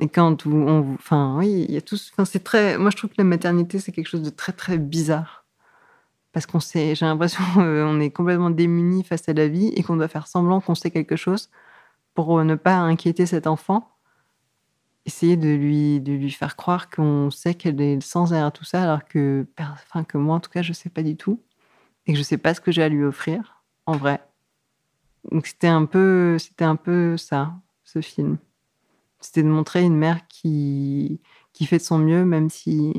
Et 0.00 0.08
quand 0.08 0.46
on, 0.46 0.94
enfin, 0.94 1.36
oui, 1.38 1.66
il 1.68 1.74
y 1.74 1.76
a 1.76 1.80
tous, 1.80 2.10
enfin, 2.12 2.24
c'est 2.24 2.42
très, 2.42 2.76
moi, 2.76 2.90
je 2.90 2.96
trouve 2.96 3.10
que 3.10 3.18
la 3.18 3.24
maternité, 3.24 3.78
c'est 3.78 3.92
quelque 3.92 4.08
chose 4.08 4.22
de 4.22 4.30
très, 4.30 4.52
très 4.52 4.78
bizarre. 4.78 5.44
Parce 6.32 6.44
qu'on 6.46 6.58
sait, 6.58 6.96
j'ai 6.96 7.06
l'impression 7.06 7.44
qu'on 7.54 8.00
est 8.00 8.10
complètement 8.10 8.50
démuni 8.50 9.04
face 9.04 9.28
à 9.28 9.32
la 9.32 9.46
vie 9.46 9.68
et 9.68 9.84
qu'on 9.84 9.96
doit 9.96 10.08
faire 10.08 10.26
semblant 10.26 10.60
qu'on 10.60 10.74
sait 10.74 10.90
quelque 10.90 11.14
chose 11.14 11.50
pour 12.16 12.42
ne 12.42 12.56
pas 12.56 12.78
inquiéter 12.78 13.26
cet 13.26 13.46
enfant 13.46 13.96
essayer 15.06 15.36
de 15.36 15.48
lui, 15.48 16.00
de 16.00 16.12
lui 16.12 16.32
faire 16.32 16.56
croire 16.56 16.90
qu'on 16.90 17.30
sait 17.30 17.54
qu'elle 17.54 17.80
est 17.80 18.00
sans 18.00 18.30
derrière 18.30 18.52
tout 18.52 18.64
ça, 18.64 18.82
alors 18.82 19.04
que, 19.04 19.46
enfin, 19.58 20.04
que 20.04 20.18
moi, 20.18 20.36
en 20.36 20.40
tout 20.40 20.50
cas, 20.50 20.62
je 20.62 20.70
ne 20.70 20.74
sais 20.74 20.90
pas 20.90 21.02
du 21.02 21.16
tout. 21.16 21.40
Et 22.06 22.12
que 22.12 22.16
je 22.16 22.22
ne 22.22 22.24
sais 22.26 22.38
pas 22.38 22.54
ce 22.54 22.60
que 22.60 22.72
j'ai 22.72 22.82
à 22.82 22.88
lui 22.88 23.04
offrir, 23.04 23.62
en 23.86 23.96
vrai. 23.96 24.20
Donc 25.30 25.46
c'était 25.46 25.68
un 25.68 25.86
peu, 25.86 26.38
c'était 26.38 26.64
un 26.64 26.76
peu 26.76 27.16
ça, 27.16 27.54
ce 27.84 28.00
film. 28.00 28.38
C'était 29.20 29.42
de 29.42 29.48
montrer 29.48 29.82
une 29.82 29.96
mère 29.96 30.26
qui, 30.28 31.20
qui 31.52 31.66
fait 31.66 31.78
de 31.78 31.82
son 31.82 31.98
mieux, 31.98 32.24
même 32.24 32.50
si, 32.50 32.92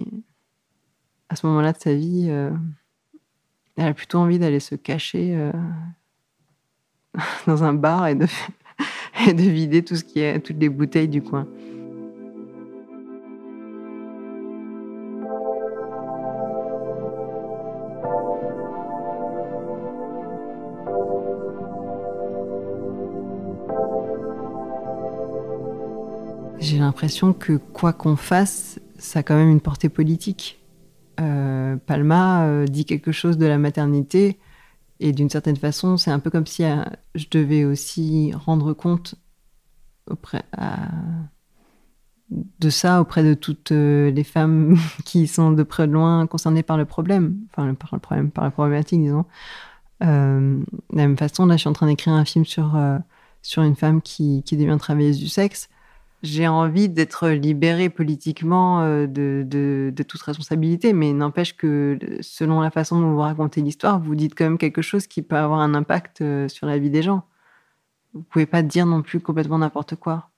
à 1.29 1.35
ce 1.35 1.45
moment-là 1.47 1.73
de 1.73 1.77
sa 1.77 1.93
vie, 1.93 2.27
euh, 2.29 2.51
elle 3.75 3.87
a 3.87 3.93
plutôt 3.93 4.19
envie 4.19 4.39
d'aller 4.39 4.59
se 4.59 4.75
cacher 4.75 5.35
euh, 5.35 5.51
dans 7.47 7.63
un 7.63 7.73
bar 7.73 8.07
et 8.07 8.15
de, 8.15 8.27
et 9.27 9.33
de 9.33 9.41
vider 9.41 9.83
tout 9.83 9.95
ce 9.95 10.03
qui 10.03 10.19
est, 10.19 10.39
toutes 10.39 10.59
les 10.59 10.69
bouteilles 10.69 11.07
du 11.07 11.21
coin. 11.21 11.47
j'ai 26.67 26.79
l'impression 26.79 27.33
que 27.33 27.53
quoi 27.53 27.93
qu'on 27.93 28.15
fasse, 28.15 28.79
ça 28.97 29.19
a 29.19 29.23
quand 29.23 29.35
même 29.35 29.49
une 29.49 29.61
portée 29.61 29.89
politique. 29.89 30.59
Euh, 31.19 31.77
Palma 31.77 32.45
euh, 32.45 32.65
dit 32.65 32.85
quelque 32.85 33.11
chose 33.11 33.37
de 33.37 33.45
la 33.45 33.57
maternité 33.57 34.37
et 34.99 35.11
d'une 35.11 35.29
certaine 35.29 35.57
façon, 35.57 35.97
c'est 35.97 36.11
un 36.11 36.19
peu 36.19 36.29
comme 36.29 36.47
si 36.47 36.63
euh, 36.63 36.83
je 37.15 37.25
devais 37.29 37.65
aussi 37.65 38.33
rendre 38.33 38.73
compte 38.73 39.15
auprès, 40.09 40.43
de 42.29 42.69
ça 42.69 43.01
auprès 43.01 43.23
de 43.23 43.33
toutes 43.33 43.71
les 43.71 44.23
femmes 44.23 44.77
qui 45.05 45.27
sont 45.27 45.51
de 45.51 45.63
près 45.63 45.87
de 45.87 45.91
loin 45.91 46.25
concernées 46.27 46.63
par 46.63 46.77
le 46.77 46.85
problème, 46.85 47.37
enfin 47.51 47.73
par 47.73 47.89
le 47.93 47.99
problème, 47.99 48.31
par 48.31 48.45
la 48.45 48.51
problématique, 48.51 49.01
disons. 49.01 49.25
de 50.01 50.63
la 50.93 51.07
même 51.07 51.17
façon, 51.17 51.45
là, 51.45 51.55
je 51.55 51.61
suis 51.61 51.69
en 51.69 51.73
train 51.73 51.87
d'écrire 51.87 52.13
un 52.13 52.25
film 52.25 52.45
sur, 52.45 52.79
sur 53.41 53.63
une 53.63 53.75
femme 53.75 54.01
qui, 54.01 54.43
qui 54.43 54.55
devient 54.55 54.77
travailleuse 54.79 55.19
du 55.19 55.27
sexe 55.27 55.69
j'ai 56.23 56.47
envie 56.47 56.89
d'être 56.89 57.29
libérée 57.29 57.89
politiquement 57.89 58.81
euh, 58.81 59.05
de, 59.05 59.43
de, 59.45 59.91
de, 59.95 60.03
toute 60.03 60.21
responsabilité, 60.21 60.93
mais 60.93 61.13
n'empêche 61.13 61.55
que 61.55 61.99
selon 62.21 62.59
la 62.61 62.71
façon 62.71 62.99
dont 62.99 63.11
vous 63.11 63.19
racontez 63.19 63.61
l'histoire, 63.61 63.99
vous 63.99 64.15
dites 64.15 64.33
quand 64.35 64.45
même 64.45 64.57
quelque 64.57 64.81
chose 64.81 65.05
qui 65.07 65.21
peut 65.21 65.35
avoir 65.35 65.59
un 65.59 65.75
impact 65.75 66.21
euh, 66.21 66.47
sur 66.47 66.65
la 66.65 66.79
vie 66.79 66.89
des 66.89 67.03
gens. 67.03 67.23
Vous 68.13 68.23
pouvez 68.23 68.47
pas 68.47 68.63
dire 68.63 68.85
non 68.87 69.03
plus 69.03 69.19
complètement 69.19 69.59
n'importe 69.59 69.95
quoi. 69.95 70.29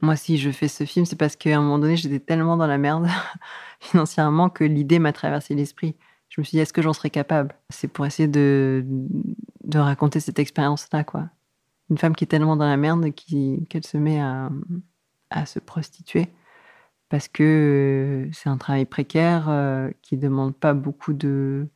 Moi, 0.00 0.16
si 0.16 0.36
je 0.36 0.50
fais 0.50 0.66
ce 0.66 0.84
film, 0.84 1.06
c'est 1.06 1.16
parce 1.16 1.36
qu'à 1.36 1.56
un 1.56 1.60
moment 1.60 1.78
donné, 1.78 1.96
j'étais 1.96 2.18
tellement 2.18 2.56
dans 2.56 2.66
la 2.66 2.78
merde 2.78 3.08
financièrement 3.80 4.50
que 4.50 4.64
l'idée 4.64 4.98
m'a 4.98 5.12
traversé 5.12 5.54
l'esprit. 5.54 5.94
Je 6.28 6.40
me 6.40 6.44
suis 6.44 6.56
dit, 6.56 6.60
est-ce 6.60 6.72
que 6.72 6.82
j'en 6.82 6.92
serais 6.92 7.10
capable? 7.10 7.54
C'est 7.70 7.88
pour 7.88 8.04
essayer 8.06 8.26
de, 8.26 8.84
de 9.64 9.78
raconter 9.78 10.18
cette 10.18 10.40
expérience-là, 10.40 11.04
quoi 11.04 11.28
une 11.90 11.98
femme 11.98 12.14
qui 12.14 12.24
est 12.24 12.26
tellement 12.26 12.56
dans 12.56 12.68
la 12.68 12.76
merde 12.76 13.12
qu'elle 13.14 13.86
se 13.86 13.96
met 13.96 14.20
à, 14.20 14.50
se 15.46 15.58
prostituer 15.58 16.28
parce 17.08 17.28
que 17.28 18.28
c'est 18.32 18.48
un 18.48 18.56
travail 18.56 18.86
précaire 18.86 19.48
euh, 19.48 19.90
qui 20.00 20.16
demande 20.16 20.56
pas 20.56 20.72
beaucoup 20.72 21.12
de, 21.12 21.68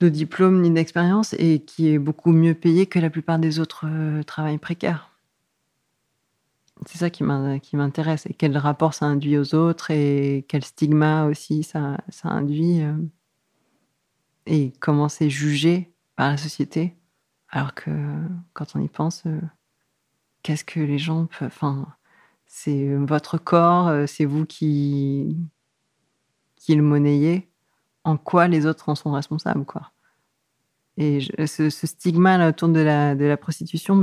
de 0.00 0.08
diplôme 0.08 0.60
ni 0.60 0.70
d'expérience 0.70 1.34
et 1.38 1.60
qui 1.60 1.88
est 1.88 1.98
beaucoup 1.98 2.32
mieux 2.32 2.54
payé 2.54 2.86
que 2.86 2.98
la 2.98 3.08
plupart 3.08 3.38
des 3.38 3.58
autres 3.58 3.86
euh, 3.86 4.22
travails 4.22 4.58
précaires. 4.58 5.12
C'est 6.86 6.98
ça 6.98 7.10
qui 7.10 7.22
m'intéresse 7.22 8.26
et 8.26 8.34
quel 8.34 8.56
rapport 8.58 8.92
ça 8.92 9.06
induit 9.06 9.38
aux 9.38 9.54
autres 9.54 9.90
et 9.90 10.44
quel 10.48 10.64
stigma 10.64 11.26
aussi 11.26 11.62
ça, 11.62 11.98
ça 12.08 12.28
induit 12.28 12.82
euh, 12.82 12.94
et 14.46 14.72
comment 14.80 15.08
c'est 15.08 15.30
jugé 15.30 15.92
par 16.16 16.30
la 16.30 16.36
société. 16.36 16.96
Alors 17.52 17.74
que 17.74 17.90
quand 18.54 18.74
on 18.74 18.80
y 18.80 18.88
pense, 18.88 19.24
euh, 19.26 19.38
qu'est-ce 20.42 20.64
que 20.64 20.80
les 20.80 20.98
gens 20.98 21.26
peuvent. 21.26 21.48
Enfin, 21.48 21.86
c'est 22.46 22.94
votre 22.96 23.36
corps, 23.38 23.88
euh, 23.88 24.06
c'est 24.06 24.24
vous 24.24 24.46
qui, 24.46 25.36
qui 26.56 26.74
le 26.74 26.82
monnayez. 26.82 27.48
En 28.04 28.16
quoi 28.16 28.48
les 28.48 28.66
autres 28.66 28.88
en 28.88 28.94
sont 28.94 29.12
responsables, 29.12 29.64
quoi. 29.64 29.92
Et 30.98 31.20
ce, 31.46 31.70
stigma 31.70 32.48
autour 32.48 32.68
de 32.68 32.80
la, 32.80 33.14
de 33.14 33.24
la 33.24 33.36
prostitution 33.36 33.94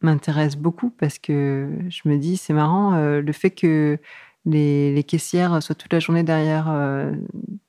m'intéresse 0.00 0.56
beaucoup 0.56 0.90
parce 0.90 1.18
que 1.18 1.70
je 1.88 2.08
me 2.08 2.18
dis, 2.18 2.36
c'est 2.36 2.52
marrant, 2.52 2.94
euh, 2.94 3.20
le 3.20 3.32
fait 3.32 3.50
que 3.50 3.98
les, 4.44 5.04
caissières 5.08 5.62
soient 5.62 5.74
toute 5.74 5.92
la 5.92 6.00
journée 6.00 6.22
derrière 6.22 6.70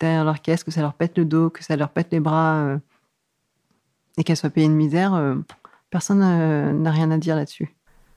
leur 0.01 0.41
caisse, 0.41 0.63
que 0.63 0.71
ça 0.71 0.81
leur 0.81 0.93
pète 0.93 1.17
le 1.17 1.25
dos, 1.25 1.49
que 1.49 1.63
ça 1.63 1.75
leur 1.75 1.89
pète 1.89 2.11
les 2.11 2.19
bras 2.19 2.79
et 4.17 4.23
qu'elle 4.23 4.37
soit 4.37 4.49
payée 4.49 4.67
une 4.67 4.75
misère, 4.75 5.13
euh, 5.13 5.35
personne 5.89 6.21
euh, 6.21 6.73
n'a 6.73 6.91
rien 6.91 7.11
à 7.11 7.17
dire 7.17 7.35
là-dessus. 7.35 7.75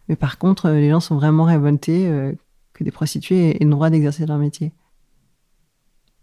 Mais 0.09 0.17
par 0.17 0.39
contre, 0.39 0.67
euh, 0.67 0.75
les 0.75 0.91
gens 0.91 1.01
sont 1.01 1.17
vraiment 1.17 1.45
révoltés 1.45 2.09
que 2.73 2.85
des 2.85 2.91
prostituées 2.91 3.57
aient 3.61 3.65
le 3.65 3.71
droit 3.71 3.91
d'exercer 3.91 4.27
leur 4.27 4.39
métier. 4.39 4.73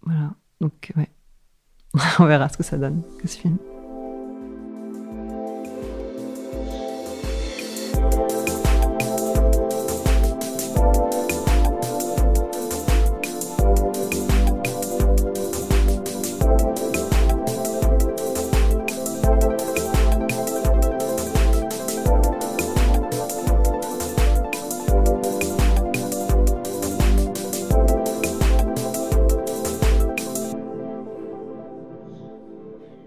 Voilà. 0.04 0.32
Donc, 0.62 0.92
ouais. 0.96 1.10
On 2.20 2.26
verra 2.26 2.50
ce 2.50 2.58
que 2.58 2.64
ça 2.64 2.78
donne, 2.78 3.04
que 3.20 3.28
ce 3.28 3.38
film. 3.38 3.58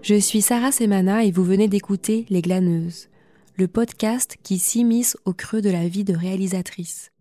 Je 0.07 0.15
suis 0.15 0.41
Sarah 0.41 0.71
Semana 0.71 1.25
et 1.25 1.31
vous 1.31 1.43
venez 1.43 1.67
d'écouter 1.67 2.25
Les 2.29 2.41
Glaneuses, 2.41 3.09
le 3.57 3.67
podcast 3.67 4.37
qui 4.41 4.57
s'immisce 4.57 5.17
au 5.25 5.33
creux 5.33 5.61
de 5.61 5.69
la 5.69 5.89
vie 5.89 6.05
de 6.05 6.15
réalisatrice. 6.15 7.11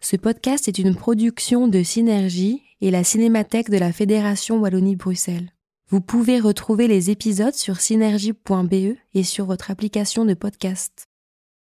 Ce 0.00 0.14
podcast 0.14 0.68
est 0.68 0.78
une 0.78 0.94
production 0.94 1.66
de 1.66 1.82
Synergie 1.82 2.62
et 2.80 2.92
la 2.92 3.02
Cinémathèque 3.02 3.70
de 3.70 3.78
la 3.78 3.92
Fédération 3.92 4.60
Wallonie-Bruxelles. 4.60 5.50
Vous 5.88 6.00
pouvez 6.00 6.38
retrouver 6.38 6.86
les 6.86 7.10
épisodes 7.10 7.54
sur 7.54 7.80
synergie.be 7.80 8.94
et 9.14 9.24
sur 9.24 9.46
votre 9.46 9.72
application 9.72 10.24
de 10.24 10.34
podcast. 10.34 11.05